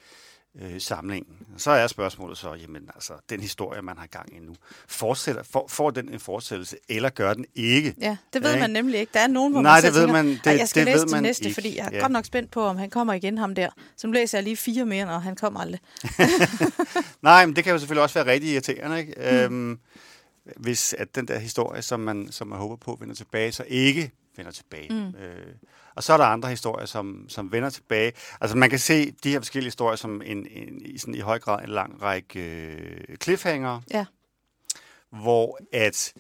øh, 0.62 0.81
samlingen. 0.81 1.37
Så 1.56 1.70
er 1.70 1.87
spørgsmålet 1.87 2.38
så, 2.38 2.55
jamen 2.55 2.91
altså, 2.94 3.12
den 3.31 3.41
historie, 3.41 3.82
man 3.82 3.99
har 3.99 4.06
gang 4.06 4.37
i 4.37 4.38
nu, 4.41 4.55
fortsætter, 4.88 5.43
får, 5.43 5.69
får 5.69 5.91
den 5.91 6.08
en 6.08 6.20
fortsættelse, 6.20 6.76
eller 6.88 7.08
gør 7.11 7.35
den 7.35 7.44
ikke? 7.55 7.94
Ja, 8.00 8.17
det 8.32 8.43
ved 8.43 8.53
Ja, 8.53 8.58
man 8.61 8.70
nemlig 8.70 9.00
ikke. 9.00 9.11
Der 9.14 9.20
er 9.20 9.26
nogen, 9.26 9.53
hvor 9.53 9.62
Nej, 9.62 9.73
man 9.76 9.82
det 9.82 9.94
ved 9.94 10.00
tænker, 10.00 10.12
man- 10.23 10.29
det- 10.29 10.47
"Ej, 10.47 10.53
jeg 10.58 10.69
skal 10.69 10.87
det 10.87 10.93
læse 10.94 11.05
ved 11.06 11.12
man 11.12 11.23
næste, 11.23 11.44
ikke." 11.44 11.55
fordi 11.55 11.76
jeg 11.76 11.87
er 11.87 11.97
Ja. 11.97 12.00
godt 12.00 12.12
nok 12.12 12.25
spændt 12.25 12.50
på, 12.50 12.62
om 12.64 12.76
han 12.76 12.91
kommer 12.91 13.12
igen, 13.14 13.38
ham 13.38 13.55
der. 13.55 13.69
Så 13.97 14.06
nu 14.06 14.12
læser 14.12 14.38
jeg 14.38 14.43
lige 14.44 14.56
fire 14.56 14.87
mere, 14.87 15.08
og 15.08 15.23
han 15.23 15.37
kommer 15.37 15.61
aldrig. 15.61 15.81
Nej, 17.23 17.47
men 17.47 17.56
det 17.56 17.64
kan 17.64 17.73
jo 17.73 17.79
selvfølgelig 17.79 18.03
også 18.03 18.14
være 18.25 18.32
rigtig 18.32 18.50
irriterende, 18.53 18.99
ikke? 19.00 19.14
Mm. 19.17 19.23
Øhm, 19.25 19.79
hvis 20.56 20.94
at 20.99 21.14
den 21.14 21.29
der 21.29 21.38
historie, 21.38 21.82
som 21.82 22.00
man, 22.00 22.29
som 22.32 22.49
man 22.49 22.58
håber 22.58 22.76
på, 22.76 22.97
vender 23.00 23.14
tilbage, 23.14 23.53
så 23.53 23.64
ikke 23.69 24.11
vender 24.37 24.53
tilbage. 24.53 24.88
Mm. 24.93 25.15
Øh, 25.19 25.55
og 25.94 26.03
så 26.03 26.12
er 26.12 26.17
der 26.17 26.25
andre 26.25 26.49
historier, 26.49 26.87
som, 26.87 27.25
som 27.29 27.53
vender 27.53 27.71
tilbage. 27.71 28.12
Altså 28.41 28.56
man 28.56 28.71
kan 28.71 28.79
se 28.79 29.11
de 29.11 29.31
her 29.31 29.41
forskellige 29.41 29.67
historier 29.67 29.97
som 29.97 30.23
en, 30.25 30.47
en, 30.50 30.83
i, 30.87 30.99
sådan, 30.99 31.15
i 31.15 31.19
høj 31.21 31.38
grad 31.38 31.65
en 31.65 31.71
lang 31.71 32.03
række 32.03 32.41
øh, 32.41 33.17
cliffhanger, 33.23 33.81
Ja. 33.91 34.05
hvor 35.11 35.59
at 35.73 36.12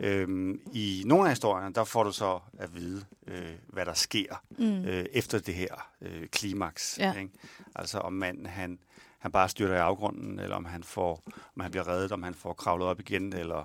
øhm, 0.00 0.60
i 0.72 1.02
nogle 1.06 1.24
af 1.24 1.30
historierne, 1.32 1.74
der 1.74 1.84
får 1.84 2.02
du 2.04 2.12
så 2.12 2.40
at 2.58 2.74
vide, 2.74 3.04
øh, 3.26 3.50
hvad 3.68 3.86
der 3.86 3.94
sker 3.94 4.42
Mm. 4.58 4.84
øh, 4.84 5.04
efter 5.12 5.38
det 5.38 5.54
her 5.54 5.90
øh, 6.02 6.26
klimaks. 6.28 6.98
Ja. 6.98 7.12
Ikke? 7.12 7.30
Altså 7.74 7.98
om 7.98 8.12
manden 8.12 8.46
han, 8.46 8.78
han 9.18 9.32
bare 9.32 9.48
styrter 9.48 9.74
i 9.74 9.78
afgrunden, 9.78 10.38
eller 10.38 10.56
om 10.56 10.64
han, 10.64 10.82
får, 10.82 11.22
om 11.56 11.60
han 11.60 11.70
bliver 11.70 11.88
reddet, 11.88 12.12
om 12.12 12.22
han 12.22 12.34
får 12.34 12.52
kravlet 12.52 12.88
op 12.88 13.00
igen, 13.00 13.32
eller 13.32 13.64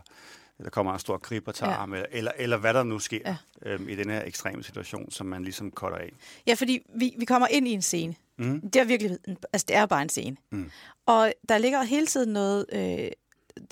der 0.64 0.70
kommer 0.70 0.94
en 0.94 1.00
stor 1.00 1.18
grib 1.18 1.48
og 1.48 1.56
tager 1.56 1.72
Ja. 1.72 1.78
ham, 1.78 1.94
eller, 2.12 2.32
eller, 2.38 2.58
hvad 2.58 2.74
der 2.74 2.84
nu 2.84 3.00
sker 3.00 3.20
ja. 3.26 3.38
øhm, 3.72 3.90
i 3.90 3.96
den 3.96 4.10
her 4.10 4.24
ekstreme 4.26 4.64
situation, 4.64 5.12
som 5.12 5.26
man 5.28 5.44
ligesom 5.44 5.72
cutter 5.72 5.98
af. 5.98 6.14
Ja, 6.48 6.54
fordi 6.54 6.80
vi, 6.96 7.14
vi 7.18 7.26
kommer 7.26 7.48
ind 7.48 7.68
i 7.68 7.72
en 7.72 7.82
scene. 7.82 8.16
Mm. 8.38 8.62
Det 8.62 8.76
er 8.76 8.84
virkelig, 8.86 9.18
altså 9.54 9.66
det 9.68 9.76
er 9.76 9.86
bare 9.86 10.02
en 10.02 10.10
scene. 10.10 10.38
Mm. 10.52 10.72
Og 11.06 11.34
der 11.50 11.58
ligger 11.58 11.84
hele 11.84 12.08
tiden 12.08 12.34
noget, 12.34 12.66
øh, 12.74 13.08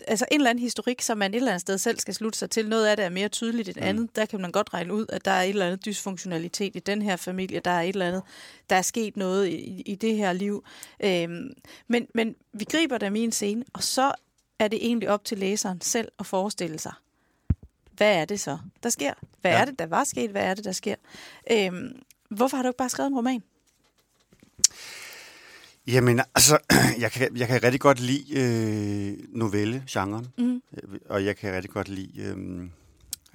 altså 0.07 0.25
en 0.31 0.39
eller 0.39 0.50
anden 0.50 0.62
historik, 0.62 1.01
som 1.01 1.18
man 1.18 1.31
et 1.33 1.36
eller 1.36 1.51
andet 1.51 1.62
sted 1.62 1.77
selv 1.77 2.00
skal 2.00 2.13
slutte 2.13 2.39
sig 2.39 2.50
til. 2.50 2.69
Noget 2.69 2.86
af 2.88 2.97
det 2.97 3.06
er 3.06 3.09
mere 3.09 3.30
tydeligt 3.30 3.68
end 3.69 3.77
Mm. 3.77 3.83
andet. 3.83 4.15
Der 4.15 4.25
kan 4.25 4.41
man 4.41 4.51
godt 4.51 4.74
regne 4.74 4.94
ud, 4.94 5.06
at 5.09 5.25
der 5.25 5.31
er 5.31 5.41
et 5.41 5.50
eller 5.50 5.65
andet 5.65 5.86
dysfunktionalitet 5.86 6.75
i 6.75 6.80
den 6.80 7.01
her 7.01 7.15
familie. 7.15 7.59
Der 7.59 7.71
er 7.71 7.81
et 7.81 7.89
eller 7.89 8.07
andet, 8.07 8.21
der 8.69 8.75
er 8.75 8.81
sket 8.81 9.18
noget 9.18 9.47
i, 9.47 9.81
i 9.86 9.95
det 9.95 10.15
her 10.18 10.33
liv. 10.33 10.63
Øhm, 11.03 11.53
men, 11.88 12.07
men 12.15 12.36
vi 12.53 12.63
griber 12.71 12.97
dem 12.97 13.15
i 13.15 13.19
en 13.19 13.31
scene, 13.31 13.65
og 13.74 13.83
så 13.83 14.12
er 14.60 14.68
det 14.68 14.86
egentlig 14.86 15.10
op 15.10 15.26
til 15.26 15.38
læseren 15.38 15.82
selv 15.82 16.12
at 16.20 16.26
forestille 16.26 16.80
sig, 16.80 16.94
hvad 17.92 18.16
er 18.16 18.26
det 18.26 18.40
så, 18.40 18.58
der 18.84 18.90
sker? 18.90 19.14
Hvad 19.42 19.52
Ja. 19.52 19.62
er 19.62 19.66
det, 19.66 19.80
der 19.80 19.86
var 19.86 20.04
sket? 20.04 20.32
Hvad 20.32 20.44
er 20.44 20.54
det, 20.54 20.66
der 20.66 20.72
sker? 20.72 20.96
Øhm, 21.52 22.02
hvorfor 22.30 22.58
har 22.58 22.64
du 22.64 22.70
ikke 22.70 22.78
bare 22.78 22.90
skrevet 22.90 23.08
en 23.10 23.16
roman? 23.16 23.44
Jamen, 25.88 26.22
altså, 26.36 26.58
jeg 27.04 27.12
kan, 27.12 27.38
jeg 27.38 27.48
kan 27.48 27.64
rigtig 27.64 27.82
godt 27.82 28.00
lide 28.00 28.40
øh, 28.40 29.18
novelle-genren, 29.30 30.28
Mm. 30.38 30.56
øh, 30.74 31.00
og 31.10 31.26
jeg 31.26 31.38
kan 31.38 31.54
rigtig 31.54 31.72
godt 31.72 31.88
lide 31.90 32.22
øh, 32.22 32.70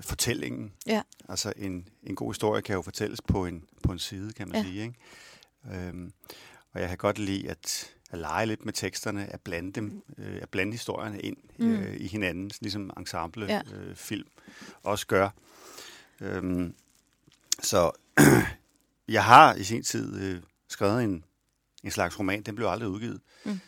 fortællingen. 0.00 0.72
Ja. 0.86 1.02
Altså, 1.28 1.52
en, 1.56 1.88
en 2.02 2.14
god 2.14 2.32
historie 2.32 2.62
kan 2.62 2.74
jo 2.74 2.82
fortælles 2.82 3.20
på 3.22 3.46
en, 3.46 3.64
på 3.82 3.92
en 3.92 3.98
side, 3.98 4.32
kan 4.32 4.48
man 4.48 4.54
Ja. 4.56 4.62
ja. 4.62 4.66
sige. 4.68 4.82
Ikke? 4.82 5.88
Øhm, 5.88 6.12
og 6.72 6.80
jeg 6.80 6.88
kan 6.88 6.98
godt 6.98 7.18
lide 7.18 7.50
at, 7.50 7.90
at 8.14 8.20
lege 8.20 8.46
lidt 8.46 8.64
med 8.64 8.72
teksterne, 8.72 9.32
at 9.32 9.40
blande 9.40 9.72
dem, 9.72 10.02
øh, 10.18 10.38
at 10.42 10.48
blande 10.48 10.72
historierne 10.72 11.20
ind 11.20 11.36
Mm. 11.58 11.72
øh, 11.74 11.96
i 12.00 12.06
hinanden, 12.06 12.50
ligesom 12.60 12.90
ensemble 12.98 13.46
Ja. 13.46 13.60
øh, 13.74 13.96
film 13.96 14.28
også 14.82 15.06
gør. 15.06 15.30
Øhm, 16.20 16.74
så 17.62 17.90
jeg 19.08 19.24
har 19.24 19.54
i 19.54 19.64
sin 19.64 19.82
tid 19.82 20.20
øh, 20.22 20.42
skrevet 20.68 21.04
en, 21.04 21.24
en 21.84 21.90
slags 21.90 22.18
roman, 22.18 22.42
den 22.42 22.54
blev 22.54 22.66
aldrig 22.68 22.88
udgivet. 22.88 23.20
Mm. 23.44 23.60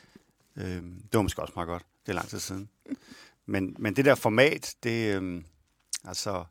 Øhm, 0.57 0.95
det 1.03 1.13
var 1.19 1.23
måske 1.23 1.43
også 1.43 1.53
meget 1.57 1.67
godt, 1.67 1.83
det 2.07 2.13
er 2.13 2.15
lang 2.17 2.29
tid 2.29 2.39
siden. 2.39 2.69
Men, 3.47 3.77
men 3.79 3.97
det 3.97 4.05
der 4.05 4.15
format, 4.15 4.75
det, 4.83 5.15
øhm, 5.17 5.45
altså 6.05 6.45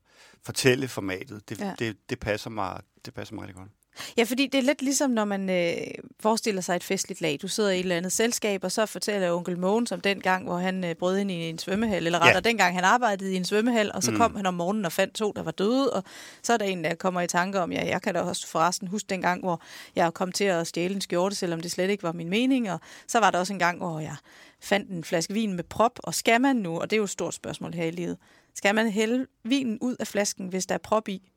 fortælleformatet, 0.43 1.49
det, 1.49 1.59
ja. 1.59 1.75
det, 1.79 1.97
det, 2.09 2.19
passer 2.19 2.49
mig, 2.49 2.81
det 3.05 3.13
passer 3.13 3.35
mig 3.35 3.41
rigtig 3.43 3.55
godt. 3.55 3.69
Ja, 4.17 4.23
fordi 4.23 4.47
det 4.47 4.57
er 4.57 4.61
lidt 4.61 4.81
ligesom, 4.81 5.09
når 5.11 5.25
man 5.25 5.49
øh, 5.49 5.77
forestiller 6.19 6.61
sig 6.61 6.75
et 6.75 6.83
festligt 6.83 7.21
lag. 7.21 7.37
Du 7.41 7.47
sidder 7.47 7.69
i 7.69 7.73
et 7.75 7.79
eller 7.79 7.97
andet 7.97 8.11
selskab, 8.11 8.63
og 8.63 8.71
så 8.71 8.85
fortæller 8.85 9.31
onkel 9.31 9.59
Mogens 9.59 9.91
om 9.91 10.01
den 10.01 10.21
gang, 10.21 10.43
hvor 10.45 10.57
han 10.57 10.83
øh, 10.83 10.95
brød 10.95 11.17
ind 11.17 11.31
i 11.31 11.33
en 11.49 11.59
svømmehal, 11.59 12.05
eller 12.05 12.19
Ja. 12.19 12.25
rettere 12.25 12.41
dengang 12.43 12.75
han 12.75 12.83
arbejdede 12.83 13.33
i 13.33 13.35
en 13.35 13.45
svømmehal, 13.45 13.91
og 13.93 14.03
så 14.03 14.11
Mm. 14.11 14.17
kom 14.17 14.35
han 14.35 14.45
om 14.45 14.53
morgenen 14.53 14.85
og 14.85 14.91
fandt 14.91 15.13
to, 15.15 15.31
der 15.35 15.43
var 15.43 15.51
døde, 15.51 15.93
og 15.93 16.03
så 16.43 16.53
er 16.53 16.57
der 16.57 16.65
en, 16.65 16.83
der 16.83 16.95
kommer 16.95 17.21
i 17.21 17.27
tanke 17.27 17.59
om, 17.59 17.71
ja, 17.71 17.85
jeg 17.85 18.01
kan 18.01 18.13
da 18.13 18.21
også 18.21 18.47
forresten 18.47 18.87
huske 18.87 19.07
den 19.09 19.21
gang, 19.21 19.41
hvor 19.43 19.61
jeg 19.95 20.13
kom 20.13 20.31
til 20.31 20.43
at 20.43 20.67
stjæle 20.67 20.95
en 20.95 21.01
skjorte, 21.01 21.35
selvom 21.35 21.59
det 21.59 21.71
slet 21.71 21.89
ikke 21.89 22.03
var 22.03 22.11
min 22.11 22.29
mening, 22.29 22.71
og 22.71 22.79
så 23.07 23.19
var 23.19 23.31
der 23.31 23.39
også 23.39 23.53
en 23.53 23.59
gang, 23.59 23.77
hvor 23.77 23.99
jeg 23.99 24.15
fandt 24.61 24.89
en 24.89 25.03
flaske 25.03 25.33
vin 25.33 25.53
med 25.53 25.63
prop, 25.63 25.99
og 26.03 26.13
skal 26.13 26.41
man 26.41 26.55
nu, 26.55 26.79
og 26.79 26.89
det 26.89 26.95
er 26.95 26.97
jo 26.97 27.03
et 27.03 27.09
stort 27.09 27.33
spørgsmål 27.33 27.73
her 27.73 27.85
i 27.85 27.91
livet, 27.91 28.17
skal 28.55 28.75
man 28.75 28.89
hælde 28.91 29.25
vinen 29.43 29.77
ud 29.81 29.95
af 29.99 30.07
flasken, 30.07 30.47
hvis 30.47 30.65
der 30.65 30.75
er 30.75 30.79
prop 30.79 31.07
i, 31.09 31.31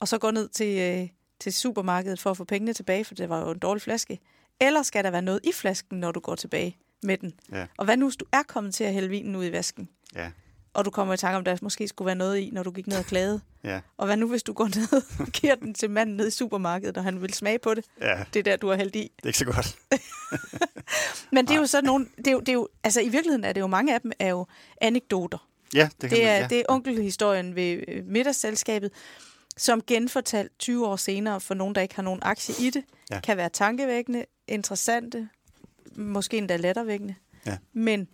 og 0.00 0.08
så 0.08 0.18
gå 0.18 0.30
ned 0.30 0.48
til, 0.48 0.78
øh, 0.78 1.08
til 1.42 1.52
supermarkedet 1.52 2.18
for 2.20 2.30
at 2.30 2.36
få 2.36 2.44
pengene 2.44 2.72
tilbage, 2.72 3.04
for 3.04 3.14
det 3.14 3.28
var 3.28 3.40
jo 3.40 3.50
en 3.50 3.58
dårlig 3.58 3.82
flaske? 3.82 4.18
Eller 4.60 4.82
skal 4.82 5.04
der 5.04 5.10
være 5.10 5.22
noget 5.22 5.40
i 5.44 5.52
flasken, 5.52 5.98
når 6.00 6.12
du 6.12 6.20
går 6.20 6.34
tilbage 6.34 6.76
med 7.02 7.18
den? 7.18 7.32
Ja. 7.52 7.66
Og 7.78 7.84
hvad 7.84 7.96
nu, 7.96 8.06
hvis 8.06 8.16
du 8.16 8.24
er 8.32 8.42
kommet 8.42 8.74
til 8.74 8.84
at 8.84 8.92
hælde 8.92 9.08
vinen 9.08 9.36
ud 9.36 9.44
i 9.44 9.52
vasken, 9.52 9.88
Ja, 10.16 10.30
og 10.74 10.84
du 10.84 10.90
kommer 10.90 11.14
i 11.14 11.16
tanke 11.16 11.36
om, 11.36 11.40
at 11.40 11.46
der 11.46 11.56
måske 11.62 11.88
skulle 11.88 12.06
være 12.06 12.14
noget 12.14 12.38
i, 12.38 12.50
når 12.52 12.62
du 12.62 12.70
gik 12.70 12.86
ned 12.86 12.98
og 12.98 13.04
klagede? 13.04 13.40
ja, 13.64 13.80
Og 13.96 14.06
hvad 14.06 14.16
nu, 14.16 14.28
hvis 14.28 14.42
du 14.42 14.52
går 14.52 14.64
ned 14.64 15.02
og 15.20 15.26
giver 15.40 15.54
den 15.54 15.74
til 15.74 15.90
manden 15.90 16.16
nede 16.16 16.28
i 16.28 16.30
supermarkedet, 16.30 16.96
og 16.96 17.04
han 17.04 17.22
vil 17.22 17.34
smage 17.34 17.58
på 17.58 17.74
det? 17.74 17.84
ja, 18.00 18.24
Det 18.34 18.38
er 18.38 18.42
der, 18.44 18.56
du 18.56 18.68
har 18.68 18.76
hældt 18.76 18.96
i. 18.96 19.12
det 19.16 19.22
er 19.22 19.26
ikke 19.26 19.38
så 19.38 19.44
godt. 19.44 19.76
Men 21.32 21.46
det 21.46 21.54
er 21.54 21.58
jo 21.58 21.66
sådan 21.66 21.84
nogle... 21.84 22.06
Det 22.18 22.26
er 22.26 22.32
jo, 22.32 22.40
det 22.40 22.48
er 22.48 22.52
jo, 22.52 22.68
altså 22.84 23.00
i 23.00 23.08
virkeligheden 23.08 23.44
er 23.44 23.52
det 23.52 23.60
jo 23.60 23.66
mange 23.66 23.94
af 23.94 24.00
dem 24.00 24.12
er 24.18 24.28
jo 24.28 24.46
anekdoter. 24.80 25.48
Ja, 25.74 25.88
det 26.00 26.10
kan 26.10 26.10
Det 26.10 26.18
man, 26.18 26.28
er, 26.28 26.36
ja. 26.36 26.46
det 26.46 26.58
er 26.58 26.64
onkelhistorien 26.68 27.54
ved 27.54 27.80
øh, 27.88 28.04
middagsselskabet, 28.06 28.90
som 29.62 29.82
genfortalt 29.86 30.52
20 30.58 30.86
år 30.86 30.96
senere 30.96 31.40
for 31.40 31.54
nogen, 31.54 31.74
der 31.74 31.80
ikke 31.80 31.94
har 31.94 32.02
nogen 32.02 32.20
aktie 32.22 32.66
i 32.66 32.70
det, 32.70 32.84
ja. 33.10 33.20
Kan 33.20 33.36
være 33.36 33.48
tankevækkende, 33.48 34.24
interessante, 34.48 35.28
måske 35.96 36.38
endda 36.38 36.56
lettervækkende. 36.56 37.14
Ja. 37.46 37.58
Men 37.72 38.08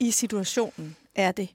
i 0.00 0.10
situationen 0.10 0.96
er 1.14 1.32
det 1.32 1.48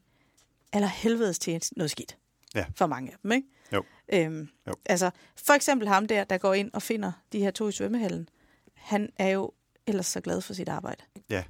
allerhelvedes 0.74 1.40
til 1.40 1.62
noget 1.76 1.92
skidt 1.92 2.18
Ja. 2.56 2.66
for 2.76 2.88
mange 2.88 3.12
af 3.12 3.18
dem. 3.24 3.32
Ikke? 3.32 3.48
Jo. 3.74 3.84
Øhm, 4.14 4.50
Jo. 4.68 4.74
Altså, 4.86 5.12
for 5.36 5.54
eksempel 5.54 5.88
ham 5.88 6.08
der, 6.08 6.24
der 6.24 6.38
går 6.38 6.54
ind 6.54 6.72
og 6.74 6.82
finder 6.82 7.12
de 7.32 7.40
her 7.40 7.52
to 7.52 7.68
i 7.68 7.72
svømmehallen. 7.72 8.30
Han 8.76 9.10
er 9.18 9.28
jo 9.28 9.52
ellers 9.88 10.06
så 10.06 10.22
glad 10.22 10.42
for 10.42 10.54
sit 10.54 10.70
arbejde. 10.70 11.04
Ja. 11.30 11.44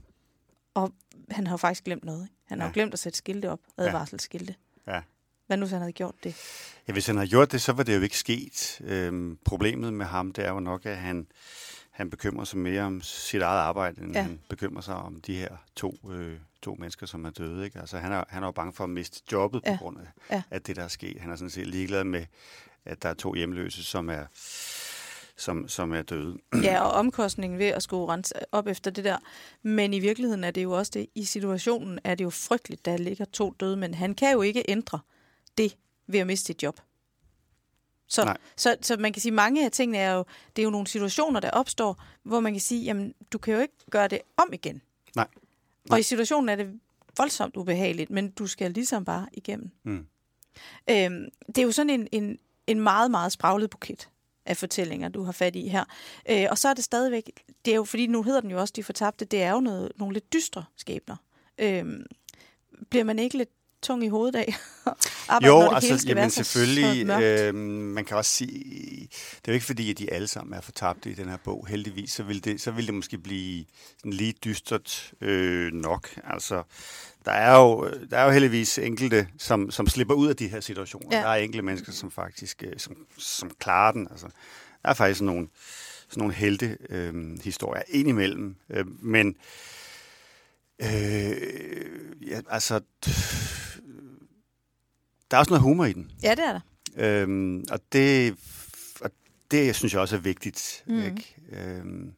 Og 0.73 0.93
han 1.29 1.47
har 1.47 1.53
jo 1.53 1.57
faktisk 1.57 1.83
glemt 1.83 2.03
noget. 2.05 2.23
Ikke? 2.23 2.35
Han 2.47 2.59
har 2.59 2.67
jo 2.67 2.73
glemt 2.73 2.93
at 2.93 2.99
sætte 2.99 3.17
skilte 3.17 3.49
op, 3.49 3.59
advarselsskilte. 3.77 4.55
Ja. 4.87 5.01
Hvad 5.51 5.57
nu, 5.57 5.65
hvis 5.65 5.71
han 5.71 5.81
havde 5.81 5.91
gjort 5.93 6.15
det? 6.23 6.35
Ja, 6.87 6.93
hvis 6.93 7.07
han 7.07 7.15
havde 7.15 7.29
gjort 7.29 7.51
det, 7.51 7.61
så 7.61 7.73
var 7.73 7.83
det 7.83 7.95
jo 7.97 8.01
ikke 8.01 8.17
sket. 8.17 8.81
Øhm, 8.83 9.37
problemet 9.45 9.93
med 9.93 10.05
ham, 10.05 10.31
det 10.31 10.45
er 10.45 10.49
jo 10.51 10.59
nok, 10.59 10.85
at 10.85 10.97
han, 10.97 11.27
han 11.91 12.09
bekymrer 12.09 12.45
sig 12.45 12.59
mere 12.59 12.81
om 12.83 13.01
sit 13.01 13.41
eget 13.41 13.59
arbejde, 13.59 14.01
end 14.01 14.13
Ja. 14.15 14.21
han 14.21 14.39
bekymrer 14.49 14.81
sig 14.81 14.95
om 14.95 15.21
de 15.21 15.35
her 15.35 15.49
to, 15.75 15.95
øh, 16.11 16.37
to 16.61 16.75
mennesker, 16.79 17.05
som 17.05 17.25
er 17.25 17.29
døde. 17.29 17.65
Ikke? 17.65 17.79
Altså, 17.79 17.97
han, 17.97 18.11
er, 18.11 18.23
han 18.29 18.43
er 18.43 18.47
jo 18.47 18.51
bange 18.51 18.73
for 18.73 18.83
at 18.83 18.89
miste 18.89 19.21
jobbet 19.31 19.61
Ja. 19.65 19.71
på 19.71 19.77
grund 19.83 19.97
af, 19.97 20.35
Ja. 20.35 20.41
af 20.51 20.61
det, 20.61 20.75
der 20.75 20.83
er 20.83 20.87
sket. 20.87 21.17
Han 21.19 21.31
er 21.31 21.35
sådan 21.35 21.49
set 21.49 21.67
ligeglad 21.67 22.03
med, 22.03 22.25
at 22.85 23.03
der 23.03 23.09
er 23.09 23.13
to 23.13 23.33
hjemløse, 23.33 23.83
som 23.83 24.09
er 24.09 24.25
som, 25.37 25.67
som 25.67 25.93
er 25.93 26.01
døde. 26.01 26.37
Ja, 26.63 26.81
og 26.81 26.91
omkostningen 26.91 27.59
ved 27.59 27.65
at 27.67 27.83
skulle 27.83 28.13
rense 28.13 28.33
op 28.51 28.67
efter 28.67 28.91
det 28.91 29.03
der. 29.03 29.17
Men 29.63 29.93
i 29.93 29.99
virkeligheden 29.99 30.43
er 30.43 30.51
det 30.51 30.63
jo 30.63 30.71
også 30.71 30.91
det. 30.95 31.07
I 31.15 31.23
situationen 31.25 31.99
er 32.03 32.15
det 32.15 32.23
jo 32.23 32.29
frygteligt, 32.29 32.85
der 32.85 32.97
ligger 32.97 33.25
to 33.25 33.55
døde, 33.59 33.77
men 33.77 33.93
han 33.93 34.15
kan 34.15 34.33
jo 34.33 34.41
ikke 34.41 34.63
ændre 34.67 34.99
det 35.57 35.77
ved 36.07 36.19
at 36.19 36.27
miste 36.27 36.45
sit 36.45 36.63
job. 36.63 36.79
Så, 38.07 38.35
så, 38.57 38.75
så 38.81 38.97
man 38.97 39.13
kan 39.13 39.21
sige, 39.21 39.29
at 39.29 39.35
mange 39.35 39.65
af 39.65 39.71
tingene 39.71 39.97
er 39.97 40.13
jo, 40.13 40.25
det 40.55 40.61
er 40.61 40.63
jo 40.63 40.69
nogle 40.69 40.87
situationer, 40.87 41.39
der 41.39 41.51
opstår, 41.51 42.03
hvor 42.23 42.39
man 42.39 42.53
kan 42.53 42.61
sige, 42.61 42.83
jamen, 42.83 43.13
du 43.33 43.37
kan 43.37 43.53
jo 43.53 43.59
ikke 43.59 43.73
gøre 43.91 44.07
det 44.07 44.19
om 44.37 44.53
igen. 44.53 44.81
Nej. 45.15 45.27
Nej. 45.89 45.95
Og 45.95 45.99
i 45.99 46.03
situationen 46.03 46.49
er 46.49 46.55
det 46.55 46.79
voldsomt 47.17 47.57
ubehageligt, 47.57 48.09
men 48.09 48.31
du 48.31 48.47
skal 48.47 48.71
ligesom 48.71 49.05
bare 49.05 49.27
igennem. 49.33 49.71
Mm. 49.83 50.05
Øhm, 50.89 51.25
det 51.47 51.57
er 51.57 51.63
jo 51.63 51.71
sådan 51.71 51.89
en, 51.89 52.07
en, 52.11 52.39
en 52.67 52.79
meget, 52.79 53.11
meget 53.11 53.31
spraglet 53.31 53.69
buket 53.69 54.09
af 54.45 54.57
fortællinger, 54.57 55.09
du 55.09 55.23
har 55.23 55.31
fat 55.31 55.55
i 55.55 55.67
her. 55.67 55.83
Øh, 56.29 56.47
og 56.49 56.57
så 56.57 56.69
er 56.69 56.73
det 56.73 56.83
stadigvæk, 56.83 57.43
det 57.65 57.71
er 57.71 57.75
jo, 57.75 57.83
fordi 57.83 58.07
nu 58.07 58.23
hedder 58.23 58.41
den 58.41 58.51
jo 58.51 58.59
også 58.59 58.73
De 58.75 58.83
Fortabte, 58.83 59.25
det 59.25 59.43
er 59.43 59.51
jo 59.51 59.59
noget, 59.59 59.91
nogle 59.95 60.13
lidt 60.13 60.33
dystre 60.33 60.65
skæbner. 60.77 61.15
Øh, 61.57 61.85
bliver 62.89 63.03
man 63.03 63.19
ikke 63.19 63.37
lidt 63.37 63.49
tung 63.81 64.03
i 64.03 64.07
hovedet 64.07 64.35
af? 64.35 64.55
Arbejde, 65.29 65.47
jo, 65.47 65.71
altså, 65.75 66.07
jamen, 66.07 66.29
selvfølgelig. 66.29 67.09
øh, 67.23 67.55
man 67.55 68.05
kan 68.05 68.17
også 68.17 68.31
sige, 68.31 69.07
det 69.09 69.47
er 69.47 69.51
jo 69.51 69.53
ikke 69.53 69.65
fordi, 69.65 69.91
at 69.91 69.97
de 69.97 70.13
alle 70.13 70.27
sammen 70.27 70.53
er 70.53 70.61
fortabte 70.61 71.11
i 71.11 71.13
den 71.13 71.29
her 71.29 71.37
bog. 71.37 71.67
Heldigvis, 71.67 72.11
så 72.11 72.23
vil 72.23 72.43
det, 72.43 72.61
så 72.61 72.71
vil 72.71 72.85
det 72.85 72.93
måske 72.93 73.17
blive 73.17 73.65
sådan 73.97 74.13
lige 74.13 74.33
dystert 74.43 75.13
øh, 75.21 75.73
nok. 75.73 76.09
Altså, 76.23 76.63
der 77.25 77.31
er 77.31 77.59
jo, 77.59 77.91
der 78.11 78.17
er 78.17 78.25
jo 78.25 78.31
heldigvis 78.31 78.77
enkelte, 78.77 79.27
som, 79.37 79.71
som 79.71 79.87
slipper 79.87 80.13
ud 80.13 80.27
af 80.27 80.35
de 80.35 80.47
her 80.47 80.59
situationer. 80.59 81.17
Ja. 81.17 81.21
Der 81.21 81.29
er 81.29 81.35
enkelte 81.35 81.65
mennesker, 81.65 81.91
som 81.91 82.11
faktisk 82.11 82.63
øh, 82.63 82.73
som, 82.77 82.95
som 83.17 83.51
klarer 83.59 83.91
den. 83.91 84.07
Altså, 84.11 84.27
der 84.83 84.89
er 84.89 84.93
faktisk 84.93 85.21
nogle, 85.21 85.47
sådan 86.09 86.21
nogle 86.21 86.33
helte 86.33 86.77
øh, 86.89 87.13
historier 87.43 87.83
indimellem. 87.87 88.55
Øh, 88.69 88.85
men 89.03 89.35
øh, 90.81 90.87
ja, 92.27 92.41
altså, 92.49 92.81
der 95.31 95.37
er 95.37 95.39
også 95.39 95.49
noget 95.49 95.61
humor 95.61 95.85
i 95.85 95.93
den. 95.93 96.11
Ja, 96.23 96.31
det 96.31 96.43
er 96.47 96.51
der. 96.51 96.59
Øhm, 96.95 97.65
og 97.71 97.79
det, 97.93 98.35
og 99.01 99.11
det 99.51 99.75
synes 99.75 99.93
jeg 99.93 100.01
også 100.01 100.15
er 100.15 100.19
vigtigt. 100.19 100.83
Mm. 100.87 101.03
Ikke? 101.03 101.35
Øhm, 101.51 102.13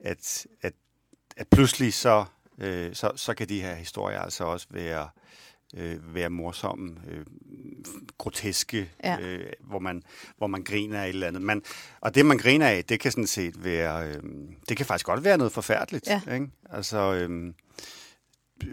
at, 0.00 0.46
at, 0.62 0.72
at 1.36 1.48
pludselig 1.48 1.94
så 1.94 2.24
øh, 2.58 2.94
så, 2.94 3.12
så 3.16 3.34
kan 3.34 3.48
de 3.48 3.62
her 3.62 3.74
historier 3.74 4.20
altså 4.20 4.44
også 4.44 4.66
være, 4.70 5.08
øh, 5.74 6.14
være 6.14 6.30
morsomme, 6.30 6.96
øh, 7.08 7.24
groteske, 8.18 8.90
ja. 9.04 9.18
øh, 9.20 9.52
hvor, 9.60 9.78
man, 9.78 10.02
hvor 10.36 10.46
man 10.46 10.64
griner 10.64 11.00
af 11.00 11.04
et 11.04 11.08
eller 11.08 11.26
andet. 11.26 11.42
Man, 11.42 11.62
og 12.00 12.14
det, 12.14 12.26
man 12.26 12.38
griner 12.38 12.68
af, 12.68 12.84
det 12.84 13.00
kan 13.00 13.12
sådan 13.12 13.26
set 13.26 13.64
være, 13.64 14.08
øh, 14.08 14.22
det 14.68 14.76
kan 14.76 14.86
faktisk 14.86 15.06
godt 15.06 15.24
være 15.24 15.38
noget 15.38 15.52
forfærdeligt. 15.52 16.06
Ja. 16.06 16.20
Ikke? 16.34 16.48
Altså, 16.70 16.98
øh, 16.98 17.54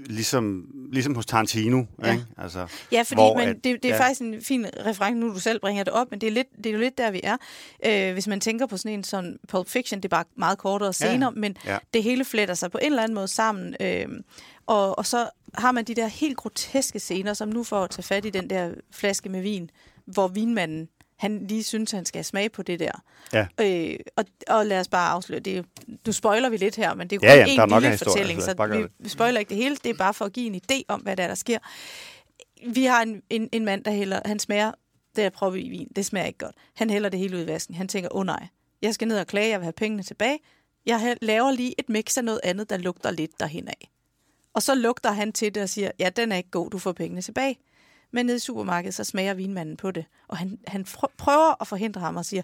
ligesom, 0.06 0.66
ligesom 0.92 1.16
hos 1.16 1.26
Tarantino. 1.26 1.84
Ja, 2.04 2.12
ikke? 2.12 2.26
Altså, 2.38 2.68
ja 2.92 3.02
fordi 3.02 3.22
hvor, 3.22 3.38
men 3.38 3.48
det, 3.48 3.64
det 3.64 3.86
er 3.86 3.90
ja. 3.90 4.02
faktisk 4.02 4.22
en 4.22 4.42
fin 4.42 4.66
reference, 4.86 5.20
nu 5.20 5.34
du 5.34 5.40
selv 5.40 5.60
bringer 5.60 5.84
det 5.84 5.94
op, 5.94 6.08
men 6.12 6.22
det 6.22 6.28
er, 6.28 6.32
lidt, 6.32 6.48
det 6.58 6.66
er 6.66 6.72
jo 6.74 6.80
lidt 6.80 6.98
der, 6.98 7.12
vi 7.12 7.22
er. 7.24 7.38
Øh, 7.86 8.14
hvis 8.14 8.28
man 8.28 8.40
tænker 8.40 8.66
på 8.66 8.78
sådan 8.78 8.92
en 8.92 9.04
som 9.04 9.26
Pulp 9.48 9.70
Fiction, 9.70 10.00
det 10.00 10.06
er 10.06 10.10
bare 10.10 10.26
meget 10.36 10.58
kortere 10.58 10.94
scener, 10.94 11.28
ja. 11.28 11.40
men 11.40 11.58
ja. 11.66 11.78
det 11.94 12.04
hele 12.04 12.26
fletter 12.26 12.54
sig 12.54 12.72
på 12.72 12.78
en 12.78 12.86
eller 12.86 13.04
anden 13.04 13.16
måde 13.16 13.28
sammen. 13.28 13.76
Øh, 13.80 14.08
og, 14.66 14.98
og 14.98 15.06
så 15.06 15.30
har 15.56 15.72
man 15.72 15.86
de 15.86 15.96
der 15.96 16.08
helt 16.08 16.38
groteske 16.38 17.00
scener, 17.00 17.34
som 17.34 17.50
nu 17.50 17.64
får 17.64 17.84
at 17.84 17.90
tage 17.90 18.04
fat 18.04 18.26
i 18.26 18.30
den 18.30 18.50
der 18.50 18.72
flaske 18.92 19.30
med 19.30 19.42
vin, 19.42 19.70
hvor 20.06 20.28
vinmanden 20.28 20.90
han 21.20 21.48
lige 21.48 21.64
synes, 21.64 21.92
han 21.92 22.06
skal 22.06 22.26
smage 22.26 22.50
på 22.50 22.64
det 22.64 22.80
der. 22.80 22.92
Ja. 23.34 23.48
Øh, 23.62 24.00
og, 24.16 24.26
og 24.48 24.66
lad 24.66 24.80
os 24.80 24.88
bare 24.88 25.10
afsløre, 25.10 25.40
det 25.40 25.66
du 26.06 26.12
spoiler 26.12 26.50
vi 26.50 26.58
lidt 26.58 26.76
her, 26.76 26.94
men 26.94 27.08
det 27.08 27.24
er 27.24 27.34
jo 27.34 27.40
ja, 27.40 27.66
kun 27.66 27.74
en 27.74 27.82
lille 27.82 27.98
fortælling, 27.98 28.42
så 28.42 28.88
vi, 29.00 29.10
spoiler 29.10 29.40
ikke 29.40 29.50
det 29.50 29.58
hele. 29.58 29.76
Det 29.76 29.90
er 29.90 29.94
bare 29.94 30.14
for 30.14 30.26
at 30.26 30.34
give 30.34 30.48
en 30.48 30.62
idé 30.72 30.82
om, 30.88 31.02
hvad 31.02 31.16
der, 31.16 31.24
er, 31.24 31.28
der 31.28 31.36
sker. 31.36 31.58
Vi 32.74 32.84
har 32.84 33.02
en, 33.02 33.22
en, 33.30 33.50
en 33.52 33.66
mand, 33.66 33.84
der 33.84 33.92
hælder, 33.92 34.20
han 34.26 34.40
smager, 34.40 34.72
det 35.16 35.24
er 35.24 35.30
prøve 35.30 35.62
i 35.62 35.70
vin, 35.70 35.88
det 35.96 36.06
smager 36.06 36.28
ikke 36.28 36.40
godt. 36.40 36.56
Han 36.76 36.90
hælder 36.90 37.10
det 37.10 37.20
hele 37.20 37.38
ud 37.38 37.44
i 37.44 37.48
vasken. 37.48 37.76
Han 37.76 37.88
tænker, 37.88 38.10
åh 38.16 38.20
oh, 38.20 38.26
nej, 38.26 38.48
jeg 38.82 38.94
skal 38.94 39.08
ned 39.08 39.20
og 39.20 39.28
klage, 39.28 39.50
jeg 39.50 39.60
vil 39.60 39.66
have 39.66 39.74
pengene 39.74 40.04
tilbage. 40.04 40.40
Jeg 40.86 41.18
laver 41.22 41.52
lige 41.52 41.76
et 41.80 41.90
mix 41.90 42.18
af 42.18 42.24
noget 42.24 42.40
andet, 42.44 42.70
der 42.70 42.78
lugter 42.78 43.12
lidt 43.12 43.40
derhen 43.40 43.68
af. 43.68 43.90
Og 44.54 44.64
så 44.64 44.76
lugter 44.76 45.12
han 45.12 45.32
til 45.32 45.56
det 45.56 45.64
og 45.64 45.70
siger, 45.70 45.92
ja, 46.00 46.10
den 46.10 46.32
er 46.32 46.38
ikke 46.38 46.50
god, 46.50 46.70
du 46.70 46.78
får 46.78 46.92
pengene 46.92 47.22
tilbage. 47.22 47.58
Men 48.12 48.26
nede 48.26 48.36
i 48.36 48.40
supermarkedet, 48.40 48.96
så 48.96 49.04
smager 49.04 49.34
vinmanden 49.34 49.78
på 49.78 49.92
det. 49.92 50.06
Og 50.28 50.38
han, 50.38 50.60
han 50.68 50.86
prøver 51.18 51.62
at 51.62 51.68
forhindre 51.68 52.02
ham 52.02 52.16
og 52.16 52.26
siger, 52.26 52.42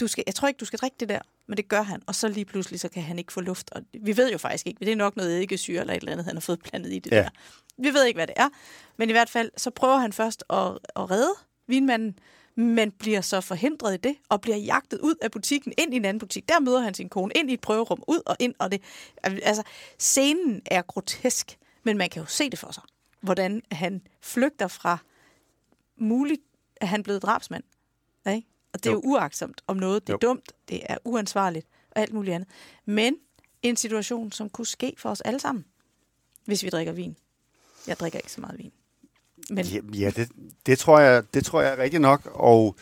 du 0.00 0.06
skal, 0.06 0.24
jeg 0.26 0.34
tror 0.34 0.48
ikke, 0.48 0.58
du 0.58 0.64
skal 0.64 0.78
drikke 0.78 0.96
det 1.00 1.08
der. 1.08 1.20
Men 1.46 1.56
det 1.56 1.68
gør 1.68 1.82
han. 1.82 2.02
Og 2.06 2.14
så 2.14 2.28
lige 2.28 2.44
pludselig, 2.44 2.80
så 2.80 2.88
kan 2.88 3.02
han 3.02 3.18
ikke 3.18 3.32
få 3.32 3.40
luft. 3.40 3.70
Og 3.72 3.82
vi 4.00 4.16
ved 4.16 4.32
jo 4.32 4.38
faktisk 4.38 4.66
ikke, 4.66 4.84
det 4.84 4.92
er 4.92 4.96
nok 4.96 5.16
noget 5.16 5.36
eddikesyre 5.36 5.80
eller 5.80 5.94
et 5.94 6.00
eller 6.00 6.12
andet, 6.12 6.26
han 6.26 6.36
har 6.36 6.40
fået 6.40 6.60
blandet 6.60 6.92
i 6.92 6.98
det 6.98 7.12
ja. 7.12 7.16
der. 7.16 7.28
Vi 7.78 7.94
ved 7.94 8.04
ikke, 8.04 8.18
hvad 8.18 8.26
det 8.26 8.34
er. 8.36 8.48
Men 8.96 9.08
i 9.08 9.12
hvert 9.12 9.30
fald, 9.30 9.50
så 9.56 9.70
prøver 9.70 9.96
han 9.96 10.12
først 10.12 10.44
at, 10.50 10.78
at 10.96 11.10
redde 11.10 11.34
vinmanden, 11.66 12.18
men 12.54 12.90
bliver 12.90 13.20
så 13.20 13.40
forhindret 13.40 13.94
i 13.94 13.96
det, 13.96 14.16
og 14.28 14.40
bliver 14.40 14.56
jagtet 14.56 15.00
ud 15.00 15.14
af 15.22 15.30
butikken, 15.30 15.72
ind 15.78 15.94
i 15.94 15.96
en 15.96 16.04
anden 16.04 16.18
butik. 16.18 16.48
Der 16.48 16.60
møder 16.60 16.80
han 16.80 16.94
sin 16.94 17.08
kone, 17.08 17.32
ind 17.36 17.50
i 17.50 17.54
et 17.54 17.60
prøverum, 17.60 18.02
ud 18.08 18.20
og 18.26 18.36
ind, 18.38 18.54
og 18.58 18.72
det... 18.72 18.82
Altså, 19.22 19.62
scenen 19.98 20.62
er 20.66 20.82
grotesk, 20.82 21.58
men 21.82 21.98
man 21.98 22.10
kan 22.10 22.22
jo 22.22 22.26
se 22.26 22.50
det 22.50 22.58
for 22.58 22.72
sig 22.72 22.82
hvordan 23.20 23.62
han 23.72 24.02
flygter 24.20 24.68
fra 24.68 24.98
muligt, 25.96 26.42
at 26.76 26.88
han 26.88 27.02
blevet 27.02 27.22
drabsmand. 27.22 27.64
Ikke? 28.26 28.48
Og 28.72 28.84
det 28.84 28.86
er 28.86 28.92
jo, 28.92 29.00
jo 29.04 29.10
uagtsomt 29.10 29.62
om 29.66 29.76
noget. 29.76 30.06
Det 30.06 30.12
er 30.12 30.18
jo. 30.22 30.28
dumt, 30.28 30.52
det 30.68 30.80
er 30.88 30.96
uansvarligt 31.04 31.66
og 31.90 32.02
alt 32.02 32.12
muligt 32.12 32.34
andet. 32.34 32.48
Men 32.84 33.16
en 33.62 33.76
situation, 33.76 34.32
som 34.32 34.50
kunne 34.50 34.66
ske 34.66 34.94
for 34.98 35.10
os 35.10 35.20
alle 35.20 35.40
sammen, 35.40 35.64
hvis 36.44 36.62
vi 36.62 36.68
drikker 36.68 36.92
vin. 36.92 37.16
Jeg 37.86 37.98
drikker 38.00 38.18
ikke 38.18 38.32
så 38.32 38.40
meget 38.40 38.58
vin. 38.58 38.72
Men... 39.50 39.64
Ja, 39.64 39.80
ja 39.94 40.10
det, 40.10 40.28
det, 40.66 40.78
tror 40.78 41.00
jeg, 41.00 41.34
det 41.34 41.44
tror 41.44 41.60
jeg 41.60 41.72
er 41.72 41.78
rigtigt 41.78 42.00
nok. 42.00 42.30
Og 42.34 42.76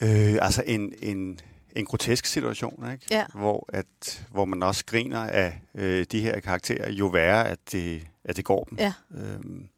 øh, 0.00 0.36
altså 0.42 0.62
en, 0.66 0.94
en, 1.02 1.40
en 1.76 1.84
grotesk 1.84 2.26
situation, 2.26 2.92
ikke? 2.92 3.06
Ja. 3.10 3.26
Hvor, 3.34 3.68
at, 3.72 4.26
hvor 4.30 4.44
man 4.44 4.62
også 4.62 4.84
griner 4.86 5.20
af 5.20 5.60
øh, 5.74 6.06
de 6.12 6.20
her 6.20 6.40
karakterer, 6.40 6.90
jo 6.90 7.06
værre, 7.06 7.48
at 7.48 7.58
det, 7.72 8.06
at 8.28 8.36
det 8.36 8.44
går 8.44 8.64
dem. 8.64 8.78
Ja. 8.78 8.92
Øhm, 9.14 9.68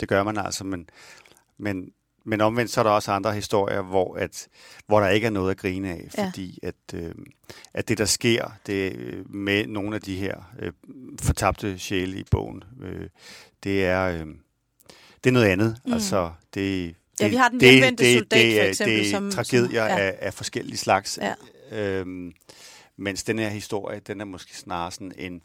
det 0.00 0.08
gør 0.08 0.22
man 0.22 0.36
altså, 0.36 0.64
men, 0.64 0.88
men, 1.58 1.92
men 2.24 2.40
omvendt 2.40 2.70
så 2.70 2.80
er 2.80 2.84
der 2.84 2.90
også 2.90 3.12
andre 3.12 3.34
historier, 3.34 3.82
hvor, 3.82 4.16
at, 4.16 4.48
hvor 4.86 5.00
der 5.00 5.08
ikke 5.08 5.26
er 5.26 5.30
noget 5.30 5.50
at 5.50 5.56
grine 5.56 5.90
af, 5.90 6.08
ja. 6.18 6.26
fordi 6.26 6.58
at, 6.62 6.74
øh, 6.94 7.14
at 7.74 7.88
det, 7.88 7.98
der 7.98 8.04
sker 8.04 8.50
det, 8.66 8.96
med 9.30 9.66
nogle 9.66 9.94
af 9.94 10.00
de 10.02 10.16
her 10.16 10.54
øh, 10.58 10.72
fortabte 11.20 11.78
sjæle 11.78 12.18
i 12.18 12.24
bogen, 12.30 12.64
øh, 12.82 13.08
det 13.64 13.84
er... 13.84 14.04
Øh, 14.04 14.26
det 15.24 15.30
er 15.30 15.32
noget 15.32 15.46
andet. 15.46 15.76
Mm. 15.86 15.92
Altså, 15.92 16.32
det, 16.54 16.94
det, 17.18 17.24
ja, 17.24 17.28
vi 17.28 17.36
har 17.36 17.48
den 17.48 17.60
hjemvendte 17.60 18.04
det, 18.04 18.18
soldat, 18.18 18.40
det, 18.40 18.60
for 18.60 18.68
eksempel. 18.68 18.96
Det 18.96 19.06
er 19.06 19.10
som, 19.10 19.30
tragedier 19.30 19.88
som, 19.88 19.98
ja. 19.98 20.04
af, 20.06 20.16
af 20.20 20.34
forskellige 20.34 20.76
slags. 20.76 21.18
Ja. 21.22 21.34
Øhm, 21.72 22.32
mens 22.96 23.24
den 23.24 23.38
her 23.38 23.48
historie, 23.48 24.00
den 24.00 24.20
er 24.20 24.24
måske 24.24 24.56
snarere 24.56 24.92
sådan 24.92 25.12
en, 25.18 25.42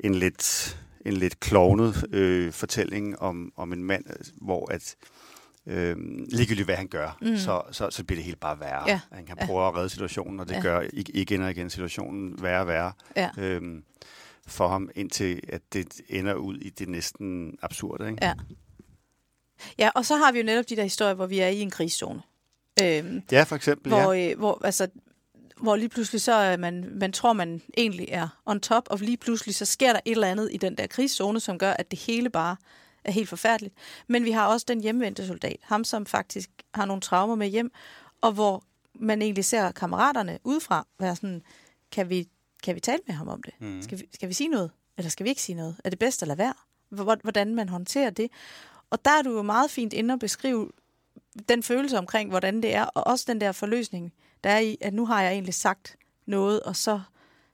en 0.00 0.14
lidt 0.14 0.76
en 1.06 1.12
lidt 1.12 1.40
klovnet 1.40 2.04
øh, 2.12 2.52
fortælling 2.52 3.18
om, 3.18 3.52
om 3.56 3.72
en 3.72 3.84
mand, 3.84 4.04
hvor 4.40 4.72
at 4.72 4.96
øh, 5.66 5.96
ligegyldigt 6.28 6.66
hvad 6.66 6.76
han 6.76 6.88
gør, 6.88 7.18
mm. 7.20 7.36
så, 7.36 7.62
så, 7.70 7.90
så 7.90 8.04
bliver 8.04 8.16
det 8.16 8.24
helt 8.24 8.40
bare 8.40 8.60
værre. 8.60 8.88
Ja. 8.90 9.00
Han 9.12 9.26
kan 9.26 9.36
prøve 9.46 9.62
ja. 9.62 9.68
at 9.68 9.74
redde 9.74 9.88
situationen, 9.88 10.40
og 10.40 10.48
det 10.48 10.54
ja. 10.54 10.60
gør 10.60 10.82
igen 10.92 11.42
og 11.42 11.50
igen 11.50 11.70
situationen 11.70 12.42
værre 12.42 12.60
og 12.60 12.66
værre. 12.66 12.92
Ja. 13.16 13.30
Øhm, 13.38 13.84
for 14.46 14.68
ham, 14.68 14.90
indtil 14.94 15.40
at 15.48 15.62
det 15.72 16.00
ender 16.08 16.34
ud 16.34 16.58
i 16.58 16.70
det 16.70 16.88
næsten 16.88 17.58
absurde. 17.62 18.10
Ikke? 18.10 18.24
Ja. 18.24 18.34
ja, 19.78 19.90
og 19.94 20.04
så 20.04 20.16
har 20.16 20.32
vi 20.32 20.38
jo 20.38 20.44
netop 20.44 20.68
de 20.68 20.76
der 20.76 20.82
historier, 20.82 21.14
hvor 21.14 21.26
vi 21.26 21.38
er 21.38 21.48
i 21.48 21.60
en 21.60 21.70
krigszone. 21.70 22.22
Øhm, 22.80 23.22
ja, 23.32 23.42
for 23.42 23.56
eksempel. 23.56 23.92
Hvor, 23.92 24.12
ja. 24.12 24.30
øh, 24.30 24.38
hvor 24.38 24.60
altså, 24.64 24.88
hvor 25.62 25.76
lige 25.76 25.88
pludselig 25.88 26.20
så 26.20 26.32
er 26.32 26.56
man, 26.56 26.88
man 26.90 27.12
tror, 27.12 27.32
man 27.32 27.62
egentlig 27.76 28.08
er 28.10 28.28
on 28.46 28.60
top, 28.60 28.88
og 28.90 28.98
lige 28.98 29.16
pludselig 29.16 29.54
så 29.54 29.64
sker 29.64 29.92
der 29.92 30.00
et 30.04 30.12
eller 30.12 30.28
andet 30.28 30.48
i 30.52 30.56
den 30.56 30.74
der 30.76 30.86
krigszone, 30.86 31.40
som 31.40 31.58
gør, 31.58 31.72
at 31.72 31.90
det 31.90 31.98
hele 31.98 32.30
bare 32.30 32.56
er 33.04 33.12
helt 33.12 33.28
forfærdeligt. 33.28 33.74
Men 34.06 34.24
vi 34.24 34.30
har 34.30 34.46
også 34.46 34.66
den 34.68 34.80
hjemvendte 34.80 35.26
soldat, 35.26 35.56
ham 35.62 35.84
som 35.84 36.06
faktisk 36.06 36.50
har 36.74 36.84
nogle 36.84 37.00
traumer 37.00 37.34
med 37.34 37.48
hjem, 37.48 37.72
og 38.20 38.32
hvor 38.32 38.64
man 38.94 39.22
egentlig 39.22 39.44
ser 39.44 39.70
kammeraterne 39.70 40.38
udefra 40.44 40.86
være 41.00 41.16
sådan, 41.16 41.42
kan 41.92 42.10
vi, 42.10 42.28
kan 42.62 42.74
vi 42.74 42.80
tale 42.80 43.00
med 43.06 43.14
ham 43.14 43.28
om 43.28 43.42
det? 43.42 43.54
Mm. 43.60 43.82
Skal, 43.82 43.98
vi, 43.98 44.04
skal 44.14 44.28
vi 44.28 44.34
sige 44.34 44.48
noget? 44.48 44.70
Eller 44.98 45.10
skal 45.10 45.24
vi 45.24 45.28
ikke 45.28 45.42
sige 45.42 45.56
noget? 45.56 45.76
Er 45.84 45.90
det 45.90 45.98
bedst 45.98 46.22
at 46.22 46.28
lade 46.28 46.38
være? 46.38 46.54
Hvordan 47.22 47.54
man 47.54 47.68
håndterer 47.68 48.10
det? 48.10 48.30
Og 48.90 49.04
der 49.04 49.10
er 49.10 49.22
du 49.22 49.30
jo 49.36 49.42
meget 49.42 49.70
fint 49.70 49.92
inde 49.92 50.14
og 50.14 50.18
beskrive 50.18 50.70
den 51.48 51.62
følelse 51.62 51.98
omkring, 51.98 52.30
hvordan 52.30 52.62
det 52.62 52.74
er, 52.74 52.84
og 52.84 53.06
også 53.06 53.24
den 53.28 53.40
der 53.40 53.52
forløsning, 53.52 54.12
der 54.44 54.50
er 54.50 54.58
i, 54.58 54.76
at 54.80 54.94
nu 54.94 55.06
har 55.06 55.22
jeg 55.22 55.32
egentlig 55.32 55.54
sagt 55.54 55.96
noget, 56.26 56.60
og 56.60 56.76
så 56.76 57.00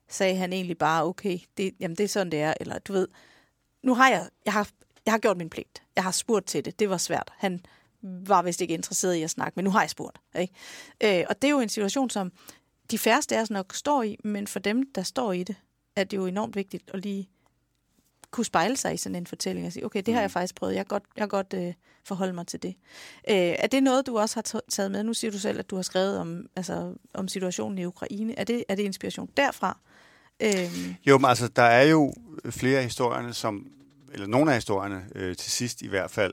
sagde 0.08 0.36
han 0.36 0.52
egentlig 0.52 0.78
bare, 0.78 1.04
okay, 1.04 1.38
det, 1.56 1.74
jamen 1.80 1.96
det 1.96 2.04
er 2.04 2.08
sådan, 2.08 2.30
det 2.30 2.40
er, 2.40 2.54
eller 2.60 2.78
du 2.78 2.92
ved, 2.92 3.08
nu 3.82 3.94
har 3.94 4.10
jeg, 4.10 4.28
jeg 4.44 4.52
har, 4.52 4.68
jeg 5.06 5.12
har 5.12 5.18
gjort 5.18 5.36
min 5.36 5.50
pligt. 5.50 5.82
Jeg 5.96 6.04
har 6.04 6.10
spurgt 6.10 6.46
til 6.46 6.64
det. 6.64 6.78
Det 6.78 6.90
var 6.90 6.96
svært. 6.96 7.32
Han 7.36 7.60
var 8.02 8.42
vist 8.42 8.60
ikke 8.60 8.74
interesseret 8.74 9.14
i 9.14 9.22
at 9.22 9.30
snakke, 9.30 9.52
men 9.56 9.64
nu 9.64 9.70
har 9.70 9.80
jeg 9.80 9.90
spurgt. 9.90 10.18
Ikke? 10.38 10.54
Øh, 11.20 11.24
og 11.28 11.42
det 11.42 11.48
er 11.48 11.52
jo 11.52 11.60
en 11.60 11.68
situation, 11.68 12.10
som 12.10 12.32
de 12.90 12.98
færreste 12.98 13.36
af 13.36 13.42
os 13.42 13.50
nok 13.50 13.74
står 13.74 14.02
i, 14.02 14.16
men 14.24 14.46
for 14.46 14.58
dem, 14.58 14.92
der 14.92 15.02
står 15.02 15.32
i 15.32 15.42
det, 15.42 15.56
er 15.96 16.04
det 16.04 16.16
jo 16.16 16.26
enormt 16.26 16.56
vigtigt 16.56 16.90
at 16.94 17.02
lige 17.02 17.28
kunne 18.30 18.44
spejle 18.44 18.76
sig 18.76 18.94
i 18.94 18.96
sådan 18.96 19.16
en 19.16 19.26
fortælling 19.26 19.66
og 19.66 19.72
sige, 19.72 19.86
okay, 19.86 20.02
det 20.06 20.14
har 20.14 20.20
jeg 20.20 20.30
faktisk 20.30 20.54
prøvet, 20.54 20.74
jeg 20.74 20.86
kan 20.86 20.88
godt, 20.88 21.04
jeg 21.16 21.28
godt 21.28 21.54
øh, 21.54 21.74
forholde 22.04 22.32
mig 22.32 22.46
til 22.46 22.62
det. 22.62 22.74
Øh, 23.30 23.36
er 23.36 23.66
det 23.66 23.82
noget, 23.82 24.06
du 24.06 24.18
også 24.18 24.36
har 24.36 24.60
taget 24.68 24.90
med? 24.90 25.02
Nu 25.02 25.14
siger 25.14 25.30
du 25.30 25.38
selv, 25.38 25.58
at 25.58 25.70
du 25.70 25.76
har 25.76 25.82
skrevet 25.82 26.18
om, 26.18 26.46
altså, 26.56 26.94
om 27.14 27.28
situationen 27.28 27.78
i 27.78 27.84
Ukraine. 27.84 28.38
Er 28.38 28.44
det, 28.44 28.64
er 28.68 28.74
det 28.74 28.82
inspiration 28.82 29.30
derfra? 29.36 29.78
Øh... 30.40 30.94
Jo, 31.06 31.18
men 31.18 31.24
altså, 31.24 31.48
der 31.48 31.62
er 31.62 31.82
jo 31.82 32.14
flere 32.50 32.78
af 32.78 32.84
historierne, 32.84 33.34
som, 33.34 33.66
eller 34.12 34.26
nogle 34.26 34.50
af 34.50 34.56
historierne 34.56 35.06
øh, 35.14 35.36
til 35.36 35.50
sidst 35.50 35.82
i 35.82 35.88
hvert 35.88 36.10
fald, 36.10 36.32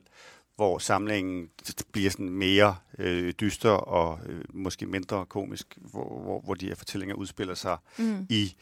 hvor 0.55 0.77
samlingen 0.77 1.49
bliver 1.91 2.11
sådan 2.11 2.29
mere 2.29 2.75
øh, 2.99 3.33
dyster 3.39 3.69
og 3.69 4.19
øh, 4.25 4.41
måske 4.53 4.85
mindre 4.85 5.25
komisk, 5.25 5.77
hvor, 5.77 6.21
hvor, 6.23 6.41
hvor 6.41 6.53
de 6.53 6.67
her 6.67 6.75
fortællinger 6.75 7.15
udspiller 7.15 7.55
sig 7.55 7.77
mm. 7.97 8.25
i 8.29 8.55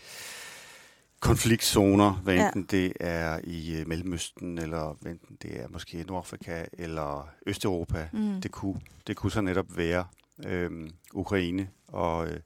konfliktzoner, 1.24 2.12
hvad 2.12 2.36
enten 2.36 2.68
ja. 2.72 2.78
det 2.78 2.94
er 3.00 3.40
i 3.44 3.80
øh, 3.80 3.88
Mellemøsten, 3.88 4.58
eller 4.58 4.98
hvad 5.02 5.12
enten 5.12 5.38
det 5.42 5.62
er 5.62 5.68
måske 5.70 6.04
Nordafrika 6.08 6.66
eller 6.74 7.30
Østeuropa. 7.46 8.10
Mm. 8.14 8.42
Det, 8.42 8.52
kunne, 8.52 8.82
det 9.08 9.16
kunne 9.16 9.32
så 9.32 9.42
netop 9.42 9.78
være 9.78 10.06
øh, 10.46 10.90
Ukraine. 11.14 11.70
Og, 11.88 12.28
øh, 12.28 12.40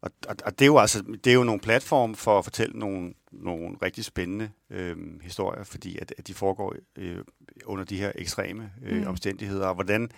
og, 0.00 0.10
og, 0.28 0.36
og 0.44 0.58
det 0.58 0.64
er 0.64 0.66
jo 0.66 0.78
altså 0.78 1.02
det 1.24 1.30
er 1.30 1.34
jo 1.34 1.44
nogle 1.44 1.60
platform 1.60 2.14
for 2.14 2.38
at 2.38 2.44
fortælle 2.44 2.78
nogle, 2.78 3.14
nogle 3.32 3.76
rigtig 3.82 4.04
spændende 4.04 4.50
øh, 4.70 4.96
historier, 5.22 5.64
fordi 5.64 5.98
at, 5.98 6.14
at 6.18 6.26
de 6.26 6.34
foregår 6.34 6.74
øh, 6.96 7.18
under 7.64 7.84
de 7.84 7.96
her 7.96 8.12
ekstreme 8.14 8.70
øh, 8.82 9.00
mm. 9.00 9.06
omstændigheder. 9.06 9.66
Og 9.66 9.74
hvordan, 9.74 10.10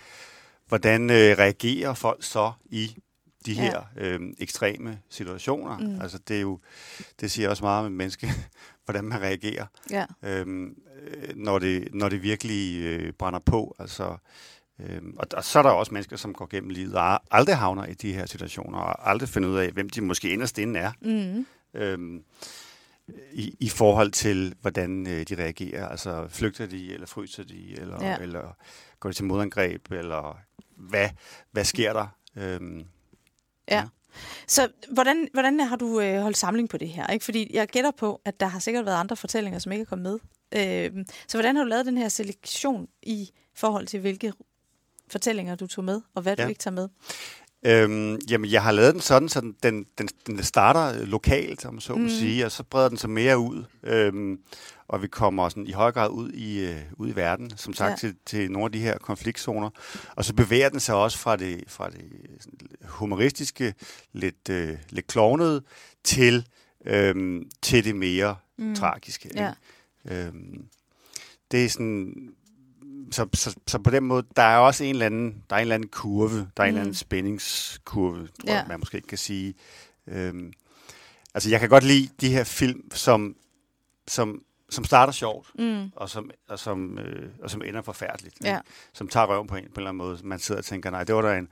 hvordan 0.69 1.11
øh, 1.11 1.39
reagerer 1.39 1.95
folk 1.95 2.25
så 2.25 2.53
i 2.65 2.97
de 3.47 3.55
her 3.55 3.83
ja. 3.97 4.05
øh, 4.05 4.21
ekstreme 4.39 4.99
situationer. 5.09 5.79
Mm. 5.79 6.01
Altså 6.01 6.19
det 6.19 6.37
er 6.37 6.41
jo, 6.41 6.61
det 7.21 7.31
siger 7.31 7.49
også 7.49 7.65
meget 7.65 7.87
om 7.87 7.93
menneske, 7.93 8.31
hvordan 8.85 9.05
man 9.05 9.21
reagerer, 9.21 9.67
ja. 9.91 10.07
øhm, 10.23 10.77
øh, 11.03 11.37
når, 11.37 11.59
det, 11.59 11.89
når 11.95 12.09
det 12.09 12.23
virkelig 12.23 12.83
øh, 12.83 13.13
brænder 13.13 13.39
på. 13.39 13.77
Altså, 13.79 14.17
øhm, 14.81 15.17
og, 15.17 15.27
og 15.33 15.45
så 15.45 15.59
er 15.59 15.63
der 15.63 15.71
også 15.71 15.95
mennesker, 15.95 16.17
som 16.17 16.35
går 16.35 16.47
gennem 16.47 16.71
livet 16.71 16.95
og 16.95 17.21
aldrig 17.31 17.57
havner 17.57 17.87
i 17.87 17.95
de 17.95 18.13
her 18.13 18.27
situationer, 18.27 18.79
og 18.79 19.11
aldrig 19.11 19.29
finder 19.29 19.49
ud 19.49 19.57
af, 19.57 19.71
hvem 19.71 19.89
de 19.89 20.01
måske 20.01 20.31
inderst 20.31 20.59
inde 20.59 20.81
er. 20.81 20.93
Mm. 21.01 21.47
Øhm, 21.75 22.25
i, 23.33 23.57
i 23.61 23.69
forhold 23.69 24.11
til, 24.11 24.55
hvordan 24.61 25.07
øh, 25.07 25.27
de 25.29 25.35
reagerer. 25.35 25.89
Altså, 25.89 26.27
flygter 26.29 26.67
de, 26.67 26.95
eller 26.95 27.07
fryser 27.07 27.45
de, 27.45 27.81
eller, 27.81 28.05
ja. 28.05 28.17
eller 28.17 28.57
går 29.01 29.09
de 29.09 29.17
til 29.17 29.25
modangreb, 29.25 29.93
eller 29.93 30.39
hvad, 30.77 31.09
hvad 31.51 31.65
sker 31.65 31.93
der? 31.93 32.07
Øhm, 32.37 32.85
Ja. 33.71 33.85
Så 34.47 34.69
hvordan, 34.91 35.29
hvordan 35.33 35.61
har 35.61 35.77
du 35.77 36.01
øh, 36.01 36.21
holdt 36.21 36.37
samling 36.37 36.69
på 36.69 36.77
det 36.77 36.89
her? 36.89 37.07
Ikke? 37.07 37.25
Fordi 37.25 37.51
jeg 37.55 37.69
gætter 37.69 37.91
på, 37.91 38.21
at 38.25 38.41
der 38.41 38.47
har 38.47 38.59
sikkert 38.59 38.87
været 38.87 38.97
andre 38.97 39.17
fortællinger, 39.17 39.59
som 39.59 39.73
ikke 39.73 39.83
er 39.83 39.87
kommet 39.87 40.21
med. 40.53 40.95
Øh, 40.97 41.05
så 41.29 41.37
hvordan 41.39 41.57
har 41.57 41.63
du 41.63 41.69
lavet 41.69 41.87
den 41.87 41.99
her 41.99 42.09
selektion 42.09 42.89
i 43.03 43.31
forhold 43.55 43.87
til, 43.87 44.01
hvilke 44.01 44.33
fortællinger 45.11 45.55
du 45.55 45.67
tog 45.67 45.85
med, 45.85 46.01
og 46.15 46.23
hvad 46.23 46.37
ja. 46.39 46.45
du 46.45 46.49
ikke 46.49 46.59
tager 46.59 46.75
med? 46.75 46.89
Øhm, 47.67 48.19
jamen, 48.31 48.51
jeg 48.51 48.63
har 48.63 48.73
lavet 48.73 48.95
den 48.95 49.01
sådan, 49.01 49.29
så 49.29 49.41
den, 49.63 49.87
den, 49.99 50.09
den 50.27 50.43
starter 50.43 51.05
lokalt, 51.05 51.67
om 51.67 51.81
så 51.81 51.93
må 51.93 51.99
mm. 51.99 52.09
sige, 52.09 52.45
og 52.45 52.53
så 52.53 52.63
breder 52.63 52.89
den 52.89 52.99
sig 52.99 53.11
mere 53.11 53.39
ud. 53.39 53.65
Øhm, 53.83 54.39
og 54.89 55.03
vi 55.03 55.09
kommer 55.09 55.49
sådan 55.49 55.67
i 55.67 55.73
høj 55.73 55.93
grad 55.93 56.11
ud 56.11 56.31
i, 56.31 56.65
øh, 56.65 56.81
ud 56.97 57.09
i 57.09 57.17
verden, 57.17 57.53
som 57.57 57.75
sagt, 57.75 57.91
ja. 57.91 57.97
til, 57.97 58.17
til 58.27 58.51
nogle 58.51 58.65
af 58.65 58.73
de 58.73 58.79
her 58.79 58.99
konfliktzoner. 58.99 59.71
Og 60.17 60.25
så 60.25 60.35
bevæger 60.35 60.69
den 60.69 60.81
sig 60.81 60.95
også 60.95 61.19
fra 61.19 61.37
det, 61.37 61.65
fra 61.67 61.91
det 61.91 62.03
humoristiske, 62.85 63.75
lidt, 64.13 64.49
øh, 64.51 64.77
lidt 64.91 65.07
klovnede, 65.07 65.63
til, 66.05 66.47
øh, 66.87 67.43
til 67.63 67.85
det 67.85 67.97
mere 67.97 68.37
mm. 68.59 68.75
tragiske. 68.75 69.31
Ja. 69.35 69.53
Øhm, 70.05 70.65
det 71.51 71.65
er 71.65 71.69
sådan... 71.69 72.15
Så, 73.11 73.27
så, 73.35 73.57
så 73.67 73.79
på 73.79 73.91
den 73.91 74.05
måde, 74.05 74.27
der 74.37 74.43
er 74.43 74.57
også 74.57 74.85
en 74.85 74.91
eller 74.91 75.07
anden, 75.07 75.43
der 75.51 75.57
er 75.57 75.61
en 75.61 75.63
eller 75.63 75.75
anden 75.75 75.89
kurve, 75.89 76.51
der 76.57 76.63
er 76.63 76.63
mm. 76.63 76.63
en 76.63 76.69
eller 76.69 76.81
anden 76.81 76.91
mm. 76.91 76.95
spændingskurve, 76.95 78.19
tror 78.19 78.53
ja. 78.53 78.55
jeg, 78.55 78.65
man 78.69 78.79
måske 78.81 78.97
ikke 78.97 79.09
kan 79.09 79.19
sige. 79.19 79.55
Øhm, 80.07 80.53
altså, 81.35 81.51
jeg 81.51 81.61
kan 81.61 81.69
godt 81.69 81.85
lide 81.85 82.09
de 82.21 82.29
her 82.31 82.45
film, 82.45 82.91
som, 82.95 83.37
som 84.09 84.43
som 84.71 84.85
starter 84.85 85.13
sjovt, 85.13 85.51
mm. 85.59 85.91
og, 85.97 86.11
som, 86.11 86.31
og, 86.49 86.59
som, 86.59 86.99
øh, 86.99 87.31
og 87.43 87.51
som 87.51 87.63
ender 87.63 87.83
forfærdeligt. 87.83 88.35
Ja. 88.45 88.59
Som 88.93 89.09
tager 89.09 89.27
røven 89.27 89.47
på 89.47 89.57
en 89.57 89.65
på 89.65 89.67
en 89.67 89.73
eller 89.77 89.89
anden 89.89 89.99
måde. 89.99 90.19
Man 90.25 90.39
sidder 90.39 90.61
og 90.61 90.65
tænker, 90.65 90.91
nej, 90.91 91.05
det 91.05 91.15
var 91.15 91.23
da 91.23 91.39
en, 91.39 91.49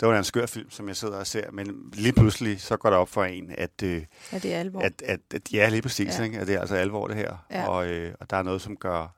det 0.00 0.08
var 0.08 0.12
da 0.12 0.18
en 0.18 0.24
skør 0.24 0.46
film, 0.46 0.70
som 0.70 0.88
jeg 0.88 0.96
sidder 0.96 1.16
og 1.16 1.26
ser. 1.26 1.50
Men 1.50 1.90
lige 1.92 2.12
pludselig, 2.12 2.60
så 2.60 2.76
går 2.76 2.90
det 2.90 2.98
op 2.98 3.08
for 3.08 3.24
en, 3.24 3.50
at... 3.58 3.82
Øh, 3.82 4.04
ja, 4.32 4.38
det 4.38 4.54
er 4.54 4.60
alvor. 4.60 4.80
At, 4.80 5.02
at, 5.02 5.20
at, 5.34 5.52
ja, 5.52 5.68
lige 5.68 5.82
præcis. 5.82 6.18
Ja. 6.18 6.24
Ikke? 6.24 6.38
At 6.38 6.46
det 6.46 6.54
er 6.54 6.60
altså 6.60 6.74
alvor, 6.74 7.06
det 7.06 7.16
her. 7.16 7.36
Ja. 7.50 7.68
Og, 7.68 7.88
øh, 7.88 8.14
og 8.20 8.30
der 8.30 8.36
er 8.36 8.42
noget, 8.42 8.60
som 8.62 8.76
gør, 8.76 9.14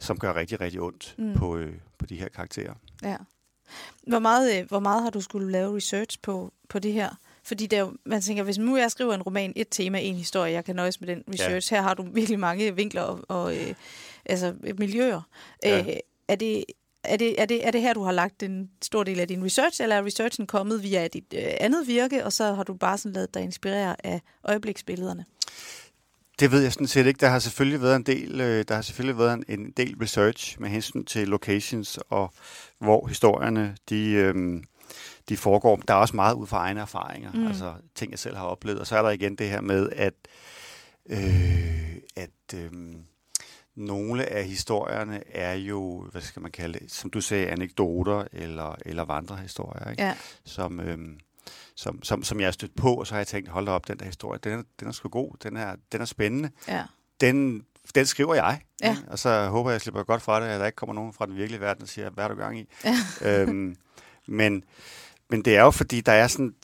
som 0.00 0.18
gør 0.18 0.34
rigtig, 0.34 0.60
rigtig 0.60 0.80
ondt 0.80 1.14
mm. 1.18 1.34
på, 1.34 1.56
øh, 1.56 1.72
på 1.98 2.06
de 2.06 2.16
her 2.16 2.28
karakterer. 2.28 2.74
Ja. 3.02 3.16
Hvor 4.06 4.18
meget, 4.18 4.60
øh, 4.60 4.68
hvor 4.68 4.80
meget 4.80 5.02
har 5.02 5.10
du 5.10 5.20
skulle 5.20 5.52
lave 5.52 5.76
research 5.76 6.18
på, 6.22 6.52
på 6.68 6.78
det 6.78 6.92
her? 6.92 7.10
Fordi 7.42 7.66
der, 7.66 7.90
man 8.04 8.22
tænker, 8.22 8.42
hvis 8.42 8.58
nu 8.58 8.76
jeg 8.76 8.90
skriver 8.90 9.14
en 9.14 9.22
roman, 9.22 9.52
et 9.56 9.68
tema, 9.70 10.00
en 10.00 10.14
historie, 10.14 10.52
jeg 10.52 10.64
kan 10.64 10.76
nøjes 10.76 11.00
med 11.00 11.08
den 11.08 11.24
research. 11.32 11.72
Ja. 11.72 11.76
Her 11.76 11.82
har 11.82 11.94
du 11.94 12.06
virkelig 12.12 12.38
mange 12.38 12.76
vinkler 12.76 13.02
og, 13.02 13.20
og 13.28 13.56
øh, 13.56 13.74
altså, 14.24 14.54
miljøer. 14.78 15.20
Ja. 15.64 15.80
Øh, 15.80 15.96
er 16.28 16.36
det, 16.36 16.64
er 17.04 17.16
det, 17.16 17.40
er, 17.40 17.46
det, 17.46 17.66
er 17.66 17.70
det 17.70 17.80
her, 17.80 17.94
du 17.94 18.02
har 18.02 18.12
lagt 18.12 18.42
en 18.42 18.70
stor 18.82 19.04
del 19.04 19.20
af 19.20 19.28
din 19.28 19.44
research, 19.44 19.82
eller 19.82 19.96
er 19.96 20.04
researchen 20.04 20.46
kommet 20.46 20.82
via 20.82 21.08
dit 21.08 21.34
øh, 21.34 21.42
andet 21.60 21.86
virke, 21.86 22.24
og 22.24 22.32
så 22.32 22.54
har 22.54 22.62
du 22.62 22.74
bare 22.74 22.98
sådan 22.98 23.12
lavet 23.12 23.34
dig 23.34 23.42
inspirere 23.42 24.06
af 24.06 24.20
øjebliksbillederne? 24.44 25.24
Det 26.40 26.52
ved 26.52 26.62
jeg 26.62 26.72
sådan 26.72 26.86
set 26.86 27.06
ikke. 27.06 27.20
Der 27.20 27.28
har 27.28 27.38
selvfølgelig 27.38 27.82
været 27.82 27.96
en 27.96 28.02
del, 28.02 28.40
øh, 28.40 28.64
der 28.68 28.74
har 28.74 28.82
selvfølgelig 28.82 29.18
været 29.18 29.34
en, 29.34 29.44
en 29.48 29.70
del 29.70 29.96
research 30.00 30.60
med 30.60 30.68
hensyn 30.68 31.04
til 31.04 31.28
locations 31.28 31.98
og 32.10 32.32
hvor 32.78 33.06
historierne 33.06 33.76
de, 33.88 34.10
øh, 34.10 34.62
de 35.28 35.36
foregår. 35.36 35.76
Der 35.76 35.94
er 35.94 35.98
også 35.98 36.16
meget 36.16 36.34
ud 36.34 36.46
fra 36.46 36.58
egne 36.58 36.80
erfaringer, 36.80 37.32
mm. 37.32 37.46
altså 37.46 37.74
ting, 37.94 38.10
jeg 38.10 38.18
selv 38.18 38.36
har 38.36 38.44
oplevet. 38.44 38.80
Og 38.80 38.86
så 38.86 38.96
er 38.96 39.02
der 39.02 39.10
igen 39.10 39.36
det 39.36 39.48
her 39.48 39.60
med, 39.60 39.88
at, 39.92 40.14
øh, 41.06 41.96
at 42.16 42.54
øh, 42.54 42.70
nogle 43.74 44.26
af 44.26 44.44
historierne 44.44 45.36
er 45.36 45.54
jo, 45.54 46.08
hvad 46.12 46.22
skal 46.22 46.42
man 46.42 46.50
kalde 46.50 46.78
det, 46.78 46.92
som 46.92 47.10
du 47.10 47.20
sagde, 47.20 47.46
anekdoter 47.46 48.24
eller, 48.32 48.76
eller 48.86 49.04
vandrehistorier, 49.04 49.90
ikke? 49.90 50.02
Ja. 50.02 50.14
Som, 50.44 50.80
øh, 50.80 50.98
som, 51.74 52.02
som, 52.02 52.22
som 52.22 52.40
jeg 52.40 52.46
har 52.46 52.52
stødt 52.52 52.76
på, 52.76 52.94
og 52.94 53.06
så 53.06 53.14
har 53.14 53.18
jeg 53.18 53.26
tænkt, 53.26 53.48
hold 53.48 53.66
da 53.66 53.72
op, 53.72 53.88
den 53.88 53.98
der 53.98 54.04
historie, 54.04 54.38
den 54.44 54.52
er, 54.52 54.62
den 54.80 54.88
er 54.88 54.92
sgu 54.92 55.08
god, 55.08 55.30
den 55.42 55.56
er, 55.56 55.76
den 55.92 56.00
er 56.00 56.04
spændende. 56.04 56.50
Ja. 56.68 56.82
Den, 57.20 57.64
den 57.94 58.06
skriver 58.06 58.34
jeg, 58.34 58.60
ja. 58.82 58.96
og 59.06 59.18
så 59.18 59.46
håber 59.48 59.70
jeg, 59.70 59.74
jeg 59.74 59.80
slipper 59.80 60.02
godt 60.02 60.22
fra 60.22 60.40
det, 60.40 60.46
at 60.46 60.60
der 60.60 60.66
ikke 60.66 60.76
kommer 60.76 60.94
nogen 60.94 61.12
fra 61.12 61.26
den 61.26 61.36
virkelige 61.36 61.60
verden 61.60 61.82
og 61.82 61.88
siger, 61.88 62.10
hvad 62.10 62.24
er 62.24 62.28
du 62.28 62.34
gang 62.34 62.58
i? 62.58 62.68
Ja. 62.84 62.96
øhm, 63.42 63.76
men, 64.26 64.64
men 65.30 65.44
det 65.44 65.56
er 65.56 65.62
jo 65.62 65.70
fordi, 65.70 66.00
der 66.00 66.12
er 66.12 66.26
sådan... 66.26 66.54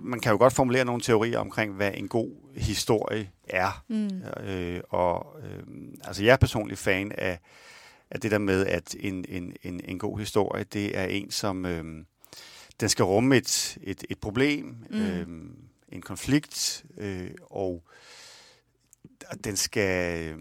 Man 0.00 0.20
kan 0.20 0.32
jo 0.32 0.38
godt 0.38 0.52
formulere 0.52 0.84
nogle 0.84 1.00
teorier 1.00 1.38
omkring, 1.38 1.74
hvad 1.74 1.90
en 1.94 2.08
god 2.08 2.30
historie 2.56 3.30
er. 3.48 3.84
Mm. 3.88 4.22
Øh, 4.46 4.80
og 4.90 5.26
øh, 5.44 5.62
altså, 6.04 6.24
jeg 6.24 6.32
er 6.32 6.36
personlig 6.36 6.78
fan 6.78 7.12
af, 7.18 7.38
af 8.10 8.20
det 8.20 8.30
der 8.30 8.38
med, 8.38 8.66
at 8.66 8.96
en, 9.00 9.24
en, 9.28 9.52
en, 9.62 9.80
en 9.84 9.98
god 9.98 10.18
historie, 10.18 10.64
det 10.64 10.98
er 10.98 11.04
en, 11.04 11.30
som... 11.30 11.66
Øh, 11.66 11.84
den 12.80 12.88
skal 12.88 13.04
rumme 13.04 13.36
et, 13.36 13.78
et, 13.82 14.04
et 14.10 14.18
problem, 14.18 14.76
mm. 14.90 15.00
øh, 15.00 15.26
en 15.88 16.02
konflikt, 16.02 16.84
øh, 16.98 17.30
og 17.50 17.84
den 19.44 19.56
skal, 19.56 20.34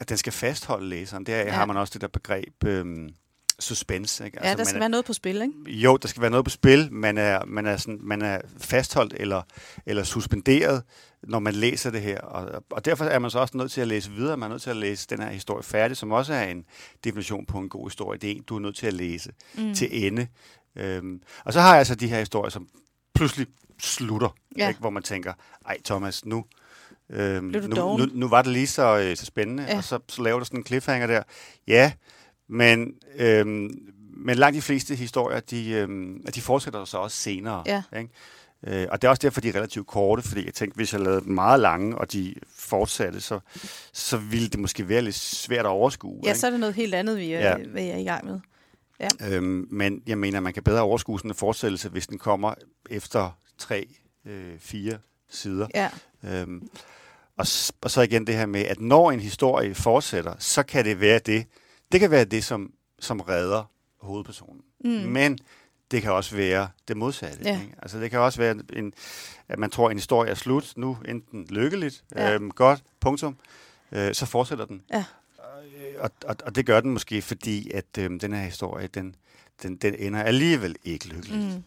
at 0.00 0.08
den 0.08 0.16
skal 0.16 0.32
fastholde 0.32 0.88
læseren. 0.88 1.26
Der 1.26 1.36
ja. 1.36 1.50
har 1.50 1.66
man 1.66 1.76
også 1.76 1.92
det 1.92 2.00
der 2.00 2.08
begreb... 2.08 2.64
Øh, 2.64 3.10
suspense. 3.60 4.24
Ikke? 4.24 4.38
Altså, 4.38 4.50
ja, 4.50 4.56
der 4.56 4.64
skal 4.64 4.74
man 4.74 4.80
være 4.80 4.88
noget 4.88 5.04
på 5.04 5.12
spil, 5.12 5.42
ikke? 5.42 5.70
Jo, 5.70 5.96
der 5.96 6.08
skal 6.08 6.22
være 6.22 6.30
noget 6.30 6.44
på 6.44 6.50
spil. 6.50 6.92
Man 6.92 7.18
er, 7.18 7.44
man 7.46 7.66
er, 7.66 7.76
sådan, 7.76 7.98
man 8.02 8.22
er 8.22 8.40
fastholdt 8.58 9.14
eller, 9.16 9.42
eller 9.86 10.04
suspenderet, 10.04 10.82
når 11.22 11.38
man 11.38 11.54
læser 11.54 11.90
det 11.90 12.02
her. 12.02 12.20
Og, 12.20 12.64
og 12.70 12.84
derfor 12.84 13.04
er 13.04 13.18
man 13.18 13.30
så 13.30 13.38
også 13.38 13.56
nødt 13.56 13.72
til 13.72 13.80
at 13.80 13.88
læse 13.88 14.10
videre. 14.10 14.36
Man 14.36 14.50
er 14.50 14.54
nødt 14.54 14.62
til 14.62 14.70
at 14.70 14.76
læse 14.76 15.06
den 15.10 15.22
her 15.22 15.30
historie 15.30 15.62
færdig, 15.62 15.96
som 15.96 16.12
også 16.12 16.32
er 16.32 16.44
en 16.44 16.64
definition 17.04 17.46
på 17.46 17.58
en 17.58 17.68
god 17.68 17.88
historie. 17.88 18.18
Det 18.18 18.30
er 18.30 18.34
en, 18.34 18.42
du 18.42 18.56
er 18.56 18.60
nødt 18.60 18.76
til 18.76 18.86
at 18.86 18.94
læse 18.94 19.32
mm. 19.58 19.74
til 19.74 20.06
ende. 20.06 20.26
Øhm, 20.76 21.22
og 21.44 21.52
så 21.52 21.60
har 21.60 21.70
jeg 21.70 21.78
altså 21.78 21.94
de 21.94 22.08
her 22.08 22.18
historier, 22.18 22.50
som 22.50 22.68
pludselig 23.14 23.46
slutter, 23.78 24.36
ja. 24.58 24.68
ikke? 24.68 24.80
hvor 24.80 24.90
man 24.90 25.02
tænker, 25.02 25.32
ej 25.66 25.78
Thomas, 25.84 26.24
nu, 26.24 26.44
øhm, 27.10 27.44
nu, 27.44 27.60
nu, 27.96 28.08
nu 28.12 28.28
var 28.28 28.42
det 28.42 28.52
lige 28.52 28.66
så, 28.66 28.98
øh, 28.98 29.16
så 29.16 29.26
spændende, 29.26 29.62
ja. 29.62 29.76
og 29.76 29.84
så, 29.84 29.98
så 30.08 30.22
laver 30.22 30.38
du 30.38 30.44
sådan 30.44 30.60
en 30.60 30.66
cliffhanger 30.66 31.06
der. 31.06 31.22
Ja, 31.66 31.92
men, 32.48 32.94
øhm, 33.16 33.70
men 34.16 34.36
langt 34.36 34.56
de 34.56 34.62
fleste 34.62 34.94
historier, 34.94 35.40
de, 35.40 35.70
øhm, 35.70 36.26
de 36.34 36.40
fortsætter 36.40 36.84
så 36.84 36.98
også 36.98 37.16
senere. 37.16 37.62
Ja. 37.66 37.82
Ikke? 37.98 38.10
Øh, 38.66 38.86
og 38.90 39.02
det 39.02 39.08
er 39.08 39.10
også 39.10 39.20
derfor, 39.22 39.40
de 39.40 39.48
er 39.48 39.54
relativt 39.54 39.86
korte, 39.86 40.22
fordi 40.22 40.46
jeg 40.46 40.54
tænkte, 40.54 40.76
hvis 40.76 40.92
jeg 40.92 41.00
lavede 41.00 41.20
dem 41.20 41.32
meget 41.32 41.60
lange, 41.60 41.98
og 41.98 42.12
de 42.12 42.34
fortsatte, 42.56 43.20
så, 43.20 43.40
så 43.92 44.16
ville 44.16 44.48
det 44.48 44.60
måske 44.60 44.88
være 44.88 45.02
lidt 45.02 45.14
svært 45.14 45.66
at 45.66 45.70
overskue. 45.70 46.20
Ja, 46.24 46.28
ikke? 46.28 46.40
så 46.40 46.46
er 46.46 46.50
det 46.50 46.60
noget 46.60 46.74
helt 46.74 46.94
andet, 46.94 47.18
vi 47.18 47.32
er, 47.32 47.40
ja. 47.40 47.56
vi 47.56 47.80
er 47.80 47.96
i 47.96 48.04
gang 48.04 48.24
med. 48.24 48.40
Ja. 49.00 49.08
Øhm, 49.28 49.66
men 49.70 50.02
jeg 50.06 50.18
mener, 50.18 50.40
man 50.40 50.52
kan 50.52 50.62
bedre 50.62 50.82
overskue 50.82 51.18
sådan 51.18 51.30
en 51.30 51.34
fortsættelse, 51.34 51.88
hvis 51.88 52.06
den 52.06 52.18
kommer 52.18 52.54
efter 52.90 53.30
tre 53.58 53.88
øh, 54.26 54.58
fire 54.58 54.98
sider. 55.28 55.66
Ja. 55.74 55.90
Øhm, 56.24 56.68
og, 57.36 57.46
og 57.82 57.90
så 57.90 58.02
igen 58.02 58.26
det 58.26 58.34
her 58.34 58.46
med, 58.46 58.60
at 58.60 58.80
når 58.80 59.10
en 59.10 59.20
historie 59.20 59.74
fortsætter, 59.74 60.34
så 60.38 60.62
kan 60.62 60.84
det 60.84 61.00
være 61.00 61.18
det. 61.18 61.46
Det 61.92 62.00
kan 62.00 62.10
være 62.10 62.24
det, 62.24 62.44
som, 62.44 62.72
som 62.98 63.20
redder 63.20 63.64
hovedpersonen. 64.00 64.60
Mm. 64.84 64.90
Men 64.90 65.38
det 65.90 66.02
kan 66.02 66.12
også 66.12 66.36
være 66.36 66.68
det 66.88 66.96
modsatte. 66.96 67.38
Ja. 67.44 67.60
Ikke? 67.60 67.74
Altså 67.82 68.00
det 68.00 68.10
kan 68.10 68.20
også 68.20 68.38
være, 68.38 68.56
en, 68.72 68.92
at 69.48 69.58
man 69.58 69.70
tror, 69.70 69.86
at 69.86 69.90
en 69.90 69.98
historie 69.98 70.30
er 70.30 70.34
slut 70.34 70.72
nu, 70.76 70.98
enten 71.08 71.46
lykkeligt, 71.48 72.04
ja. 72.16 72.34
øhm, 72.34 72.50
godt, 72.50 72.82
punktum, 73.00 73.36
øh, 73.92 74.14
så 74.14 74.26
fortsætter 74.26 74.64
den. 74.64 74.82
Ja. 74.92 75.04
Og, 75.98 76.10
og, 76.24 76.36
og 76.44 76.54
det 76.54 76.66
gør 76.66 76.80
den 76.80 76.90
måske, 76.90 77.22
fordi 77.22 77.70
at 77.70 77.98
øhm, 77.98 78.18
den 78.18 78.32
her 78.32 78.42
historie, 78.42 78.86
den, 78.86 79.14
den, 79.62 79.76
den 79.76 79.94
ender 79.94 80.22
alligevel 80.22 80.76
ikke 80.84 81.06
lykkeligt. 81.08 81.54
Mm. 81.54 81.62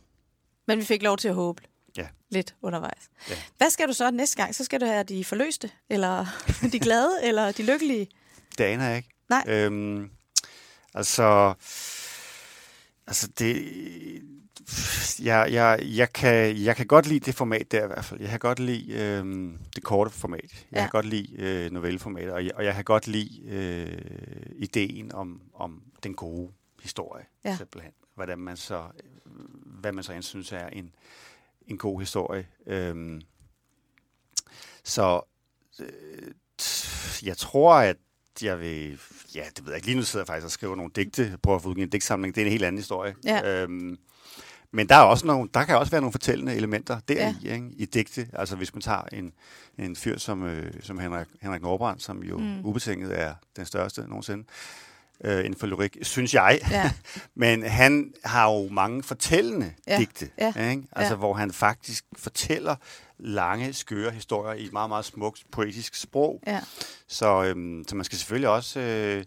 Men 0.67 0.80
vi 0.80 0.84
fik 0.86 1.04
lov 1.04 1.17
til 1.17 1.28
at 1.28 1.34
håbe 1.36 1.62
Ja. 1.97 2.08
lidt 2.30 2.56
undervejs. 2.62 3.10
Ja. 3.30 3.36
Hvad 3.58 3.69
skal 3.69 3.88
du 3.88 3.93
så 3.93 4.12
næste 4.12 4.38
gang? 4.38 4.56
Så 4.56 4.63
skal 4.63 4.82
du 4.82 4.86
have 4.86 5.04
de 5.04 5.26
forløste, 5.26 5.71
eller 5.89 6.26
de 6.71 6.80
glade, 6.80 7.12
eller 7.23 7.52
de 7.52 7.63
lykkelige? 7.63 8.08
Det 8.58 8.63
aner 8.63 8.86
jeg 8.88 8.97
ikke. 8.97 9.10
Nej. 9.30 9.43
Øhm, 9.47 10.10
altså, 10.93 11.54
altså 13.07 13.27
det, 13.39 13.55
jeg, 15.23 15.47
jeg, 15.51 15.79
jeg, 15.95 16.13
kan, 16.13 16.63
jeg 16.63 16.75
kan 16.75 16.87
godt 16.87 17.07
lide 17.07 17.19
det 17.19 17.35
format 17.35 17.71
der 17.71 17.83
i 17.83 17.87
hvert 17.87 18.05
fald. 18.05 18.21
Jeg 18.21 18.29
kan 18.29 18.39
godt 18.39 18.59
lide 18.59 18.93
øhm, 18.93 19.57
det 19.75 19.83
korte 19.83 20.11
format. 20.11 20.65
Jeg 20.71 20.77
Ja. 20.77 20.81
kan 20.81 20.89
godt 20.89 21.05
lide 21.05 21.35
øh, 21.41 21.71
novelleformatet, 21.71 22.31
og 22.31 22.45
jeg, 22.45 22.51
og 22.55 22.65
jeg 22.65 22.75
kan 22.75 22.83
godt 22.83 23.07
lide 23.07 23.41
øh, 23.45 24.45
ideen 24.55 25.11
om, 25.13 25.41
om 25.53 25.83
den 26.03 26.13
gode 26.13 26.51
historie, 26.81 27.25
Ja. 27.45 27.57
simpelthen. 27.57 27.93
Hvordan 28.15 28.39
man 28.39 28.57
så, 28.57 28.83
hvad 29.65 29.91
man 29.91 30.03
så 30.03 30.13
end 30.13 30.23
synes 30.23 30.51
er 30.51 30.67
en, 30.67 30.95
en 31.67 31.77
god 31.77 31.99
historie. 31.99 32.47
Øhm, 32.67 33.21
så 34.83 35.21
øh, 35.79 36.31
jeg 37.23 37.37
tror, 37.37 37.75
at 37.75 37.97
jeg 38.41 38.59
vil... 38.59 38.99
Ja, 39.35 39.43
det 39.57 39.65
ved 39.65 39.71
jeg 39.71 39.75
ikke. 39.75 39.87
Lige 39.87 39.97
nu 39.97 40.03
sidder 40.03 40.23
jeg 40.23 40.27
faktisk 40.27 40.45
og 40.45 40.51
skriver 40.51 40.75
nogle 40.75 40.91
digte. 40.95 41.37
Prøver 41.43 41.55
at 41.55 41.61
få 41.63 41.69
udgivet 41.69 41.87
en 41.87 41.91
digtsamling. 41.91 42.35
Det 42.35 42.41
er 42.41 42.45
en 42.45 42.51
helt 42.51 42.63
anden 42.63 42.79
historie. 42.79 43.15
Ja. 43.25 43.61
Øhm, 43.63 43.97
men 44.71 44.89
der, 44.89 44.95
er 44.95 44.99
også 45.01 45.27
nogle, 45.27 45.49
der 45.53 45.63
kan 45.63 45.77
også 45.77 45.91
være 45.91 46.01
nogle 46.01 46.11
fortællende 46.11 46.55
elementer 46.55 46.99
deri, 47.07 47.33
Ja. 47.43 47.53
ikke? 47.53 47.69
i 47.77 47.85
digte. 47.85 48.27
Altså 48.33 48.55
hvis 48.55 48.73
man 48.73 48.81
tager 48.81 49.01
en, 49.13 49.33
en 49.79 49.95
fyr 49.95 50.17
som, 50.17 50.43
øh, 50.43 50.73
som 50.81 50.99
Henrik, 50.99 51.27
Henrik 51.41 51.61
Nordbrand, 51.61 51.99
som 51.99 52.23
jo 52.23 52.37
Mm. 52.37 52.65
ubetinget 52.65 53.19
er 53.19 53.33
den 53.55 53.65
største 53.65 54.01
nogensinde 54.01 54.43
øh, 55.23 55.39
inden 55.39 55.55
for 55.59 55.67
lyrik, 55.67 55.97
synes 56.01 56.33
jeg. 56.33 56.59
Ja. 56.71 56.91
Men 57.35 57.63
han 57.63 58.13
har 58.23 58.51
jo 58.51 58.69
mange 58.69 59.03
fortællende 59.03 59.73
ja. 59.87 59.97
digte, 59.97 60.29
ja, 60.37 60.69
ikke? 60.69 60.83
Altså, 60.91 61.13
ja. 61.13 61.17
hvor 61.17 61.33
han 61.33 61.51
faktisk 61.51 62.05
fortæller 62.17 62.75
lange, 63.23 63.73
skøre 63.73 64.12
historier 64.12 64.53
i 64.53 64.65
et 64.65 64.73
meget, 64.73 64.89
meget 64.89 65.05
smukt, 65.05 65.43
poetisk 65.51 65.95
sprog. 65.95 66.41
Ja. 66.47 66.62
Så, 67.07 67.43
øhm, 67.43 67.83
så 67.88 67.95
man 67.95 68.05
skal 68.05 68.17
selvfølgelig 68.17 68.49
også... 68.49 68.79
Øh, 68.79 69.23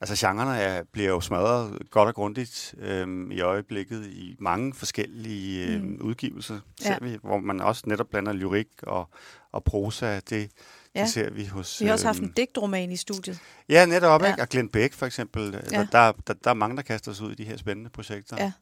altså, 0.00 0.26
genrerne 0.28 0.58
er, 0.60 0.82
bliver 0.92 1.08
jo 1.08 1.20
smadret 1.20 1.78
godt 1.90 2.08
og 2.08 2.14
grundigt 2.14 2.74
øhm, 2.78 3.30
i 3.30 3.40
øjeblikket 3.40 4.06
i 4.06 4.36
mange 4.38 4.74
forskellige 4.74 5.66
øhm, 5.66 5.84
Mm. 5.84 5.98
udgivelser, 6.00 6.60
Ja. 6.80 6.84
ser 6.86 6.98
vi, 7.02 7.18
hvor 7.22 7.38
man 7.38 7.60
også 7.60 7.82
netop 7.86 8.06
blander 8.10 8.32
lyrik 8.32 8.68
og, 8.82 9.10
og 9.52 9.64
prosa. 9.64 10.20
Det, 10.30 10.50
Ja. 10.94 11.02
det 11.02 11.10
ser 11.10 11.30
vi 11.30 11.44
hos... 11.44 11.80
Vi 11.80 11.86
har 11.86 11.92
også 11.92 12.06
haft 12.06 12.18
en 12.18 12.24
øhm, 12.24 12.32
digtroman 12.34 12.92
i 12.92 12.96
studiet. 12.96 13.38
Ja, 13.68 13.86
netop, 13.86 14.22
Ja. 14.22 14.26
ikke? 14.30 14.42
Og 14.42 14.48
Glenn 14.48 14.68
Beck 14.68 14.94
for 14.94 15.06
eksempel. 15.06 15.42
Ja. 15.72 15.78
Der, 15.78 15.86
der, 15.92 16.12
der, 16.26 16.32
der 16.34 16.50
er 16.50 16.54
mange, 16.54 16.76
der 16.76 16.82
kaster 16.82 17.12
sig 17.12 17.26
ud 17.26 17.32
i 17.32 17.34
de 17.34 17.44
her 17.44 17.56
spændende 17.56 17.90
projekter. 17.90 18.36
Ja. 18.38 18.52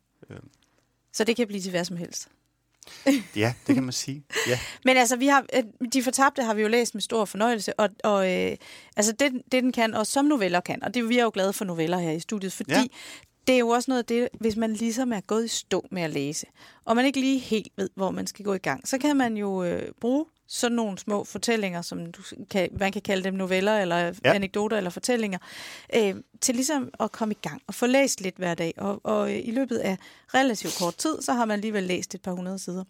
Så 1.13 1.25
det 1.25 1.37
kan 1.37 1.47
blive 1.47 1.61
til 1.61 1.71
hvad 1.71 1.85
som 1.85 1.97
helst. 1.97 2.29
Ja, 3.37 3.55
det 3.67 3.75
kan 3.75 3.85
man 3.85 3.93
sige. 3.93 4.25
Ja. 4.49 4.59
Men 4.85 4.97
altså, 4.97 5.17
vi 5.17 5.27
har, 5.27 5.45
øh, 5.55 5.91
De 5.93 6.03
Fortabte 6.03 6.43
har 6.43 6.55
vi 6.55 6.63
jo 6.63 6.69
læst 6.69 6.95
med 6.95 7.03
stor 7.03 7.25
fornøjelse, 7.25 7.81
og, 7.81 7.89
og 8.05 8.33
øh, 8.33 8.57
altså 8.97 9.13
det, 9.13 9.33
det, 9.33 9.63
den 9.63 9.73
kan, 9.73 9.95
og 9.95 10.07
som 10.07 10.25
noveller 10.25 10.61
kan, 10.61 10.83
og 10.85 10.95
det, 10.95 11.09
vi 11.09 11.19
er 11.19 11.23
jo 11.23 11.31
glade 11.35 11.53
for 11.53 11.65
noveller 11.65 11.99
her 11.99 12.11
i 12.11 12.21
studiet, 12.21 12.53
fordi 12.53 12.73
ja. 12.73 12.79
Ja. 12.81 12.87
det 13.47 13.55
er 13.55 13.59
jo 13.59 13.69
også 13.69 13.91
noget 13.91 13.99
af 13.99 14.05
det, 14.05 14.29
hvis 14.41 14.57
man 14.57 14.73
ligesom 14.73 15.13
er 15.13 15.21
gået 15.21 15.45
i 15.45 15.49
stå 15.49 15.87
med 15.91 16.03
at 16.03 16.11
læse, 16.11 16.47
og 16.85 16.97
man 16.97 17.05
ikke 17.05 17.21
lige 17.21 17.39
helt 17.39 17.73
ved, 17.77 17.91
hvor 17.95 18.11
man 18.11 18.27
skal 18.27 18.45
gå 18.45 18.55
i 18.55 18.59
gang, 18.59 18.89
så 18.89 18.99
kan 18.99 19.17
man 19.17 19.37
jo 19.37 19.65
øh, 19.65 19.93
bruge 20.01 20.25
sådan 20.53 20.77
nogle 20.77 20.99
små 20.99 21.25
fortællinger, 21.25 21.83
som 21.83 22.13
du 22.13 22.23
kan, 22.51 22.69
man 22.81 22.93
kan 22.93 23.03
kalde 23.03 23.25
dem 23.25 23.35
noveller, 23.35 23.79
eller 23.79 23.97
ja. 23.97 24.35
Anekdoter, 24.35 24.77
eller 24.77 24.91
fortællinger, 24.91 25.39
øh, 25.97 26.15
til 26.41 26.55
ligesom 26.55 26.91
at 27.01 27.13
komme 27.13 27.35
i 27.35 27.39
gang 27.43 27.63
og 27.67 27.75
få 27.75 27.87
læst 27.87 28.21
lidt 28.21 28.37
hver 28.37 28.55
dag. 28.55 28.75
Og, 28.77 29.01
og 29.05 29.33
øh, 29.33 29.41
i 29.45 29.51
løbet 29.51 29.79
af 29.79 29.97
relativt 30.35 30.79
kort 30.79 30.97
tid, 30.97 31.23
så 31.23 31.33
har 31.33 31.45
man 31.45 31.55
alligevel 31.55 31.83
læst 31.83 32.15
et 32.15 32.23
par 32.23 32.33
hundrede 32.33 32.59
sider. 32.59 32.85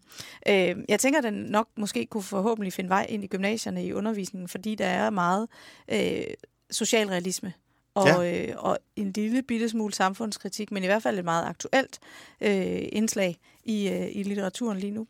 Øh, 0.49 0.77
jeg 0.89 1.01
tænker, 1.01 1.19
at 1.19 1.25
den 1.25 1.35
nok 1.35 1.69
måske 1.77 2.07
kunne 2.07 2.23
forhåbentlig 2.23 2.73
finde 2.73 2.91
vej 2.91 3.07
ind 3.09 3.25
i 3.25 3.27
gymnasierne 3.27 3.85
i 3.85 3.93
undervisningen, 3.93 4.49
fordi 4.49 4.75
der 4.75 4.87
er 4.87 5.11
meget 5.11 5.49
øh, 5.89 6.23
socialrealisme 6.71 7.53
og, 7.95 8.07
ja. 8.07 8.47
øh, 8.49 8.55
og 8.59 8.79
en 8.97 9.13
lille 9.13 9.43
bitte 9.43 9.69
smule 9.69 9.95
samfundskritik, 9.95 10.73
men 10.73 10.83
i 10.83 10.87
hvert 10.87 11.03
fald 11.03 11.19
et 11.19 11.25
meget 11.25 11.45
aktuelt 11.45 11.99
øh, 12.41 12.83
indslag 12.93 13.39
i, 13.65 13.89
øh, 13.89 14.09
i 14.13 14.23
litteraturen 14.23 14.79
lige 14.79 14.91
nu. 14.91 15.07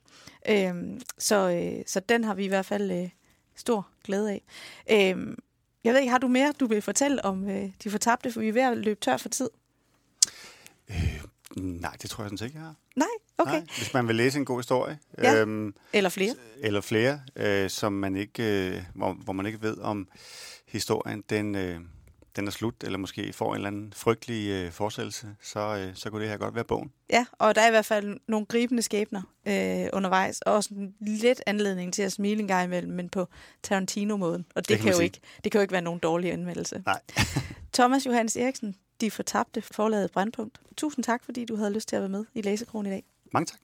Øh, 0.48 0.74
så, 1.18 1.50
øh, 1.50 1.82
så 1.86 2.00
den 2.00 2.24
har 2.24 2.34
vi 2.34 2.44
i 2.44 2.48
hvert 2.48 2.66
fald 2.66 2.90
øh, 2.90 3.08
stor 3.56 3.88
glæde 4.04 4.30
af. 4.30 4.42
Øh, 4.90 5.36
jeg 5.84 5.92
ved 5.94 6.00
ikke, 6.00 6.10
har 6.10 6.18
du 6.18 6.28
mere, 6.28 6.52
du 6.60 6.66
vil 6.66 6.82
fortælle 6.82 7.24
om 7.24 7.50
øh, 7.50 7.70
de 7.84 7.90
fortabte, 7.90 8.32
for 8.32 8.40
vi 8.40 8.48
er 8.48 8.52
ved 8.52 8.62
at 8.62 8.78
løbe 8.78 9.00
tør 9.00 9.16
for 9.16 9.28
tid? 9.28 9.50
Øh, 10.90 11.20
nej, 11.56 11.96
det 12.02 12.10
tror 12.10 12.24
jeg 12.24 12.30
sådan 12.30 12.46
ikke, 12.46 12.58
jeg 12.58 12.66
har. 12.66 12.74
Nej? 12.96 13.06
Okay. 13.38 13.52
Nej, 13.52 13.66
hvis 13.78 13.94
man 13.94 14.08
vil 14.08 14.16
læse 14.16 14.38
en 14.38 14.44
god 14.44 14.58
historie, 14.58 14.98
Ja. 15.18 15.40
øhm, 15.40 15.74
Eller 15.92 16.10
flere? 16.10 16.34
eller 16.60 16.80
flere, 16.80 17.20
øh, 17.36 17.70
som 17.70 17.92
man 17.92 18.16
ikke, 18.16 18.42
øh, 18.68 18.82
hvor, 18.94 19.12
hvor 19.12 19.32
man 19.32 19.46
ikke 19.46 19.62
ved 19.62 19.78
om 19.78 20.08
historien, 20.66 21.24
den, 21.30 21.54
øh, 21.54 21.80
den 22.36 22.46
er 22.46 22.50
slut, 22.50 22.74
eller 22.84 22.98
måske 22.98 23.32
får 23.32 23.50
en 23.50 23.56
eller 23.56 23.66
anden 23.66 23.92
frygtelig 23.96 24.48
øh, 24.50 24.70
fortsættelse, 24.72 25.26
så, 25.42 25.60
øh, 25.76 25.94
så 25.94 26.10
kunne 26.10 26.22
det 26.22 26.30
her 26.30 26.36
godt 26.36 26.54
være 26.54 26.64
bogen. 26.64 26.92
Ja, 27.10 27.26
og 27.32 27.54
der 27.54 27.60
er 27.60 27.66
i 27.66 27.70
hvert 27.70 27.86
fald 27.86 28.20
nogle 28.28 28.46
gribende 28.46 28.82
skæbner 28.82 29.22
øh, 29.48 29.86
undervejs, 29.92 30.40
og 30.40 30.52
også 30.54 30.74
en 30.74 30.94
lidt 31.00 31.42
anledning 31.46 31.94
til 31.94 32.02
at 32.02 32.12
smile 32.12 32.40
en 32.40 32.48
gang 32.48 32.64
imellem, 32.64 32.92
men 32.92 33.08
på 33.08 33.28
Tarantino-måden. 33.62 34.46
Og 34.54 34.62
det, 34.62 34.68
Det 34.68 34.76
kan, 34.76 34.84
kan 34.84 34.92
jo 34.92 34.96
sige. 34.96 35.04
ikke, 35.04 35.20
det 35.44 35.52
kan 35.52 35.58
jo 35.58 35.62
ikke 35.62 35.72
være 35.72 35.82
nogen 35.82 36.00
dårlig 36.00 36.32
anmeldelse. 36.32 36.82
Nej. 36.86 37.00
Thomas 37.74 38.06
Johannes 38.06 38.36
Eriksen, 38.36 38.74
De 39.00 39.10
Fortabte, 39.10 39.62
forladet 39.62 40.10
Brandpunkt. 40.10 40.60
Tusind 40.76 41.04
tak, 41.04 41.24
fordi 41.24 41.44
du 41.44 41.56
havde 41.56 41.72
lyst 41.72 41.88
til 41.88 41.96
at 41.96 42.02
være 42.02 42.08
med 42.08 42.24
i 42.34 42.42
Læsekronen 42.42 42.92
i 42.92 42.94
dag. 42.94 43.04
Mange 43.32 43.46
tak. 43.46 43.58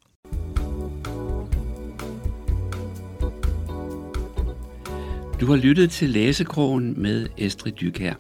Du 5.41 5.47
har 5.47 5.57
lyttet 5.57 5.91
til 5.91 6.11
Læsekrogen 6.11 7.03
med 7.03 7.27
Estrid 7.39 7.73
Dykær. 7.73 8.15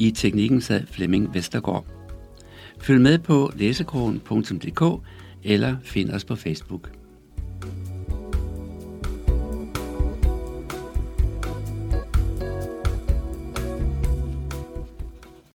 I 0.00 0.10
teknikken 0.10 0.60
sad 0.60 0.86
Flemming 0.86 1.34
Vestergaard. 1.34 1.84
Følg 2.78 3.00
med 3.00 3.18
på 3.18 3.52
læsekrogen.dk 3.56 5.06
eller 5.44 5.76
find 5.82 6.10
os 6.10 6.24
på 6.24 6.36
Facebook. 6.36 6.99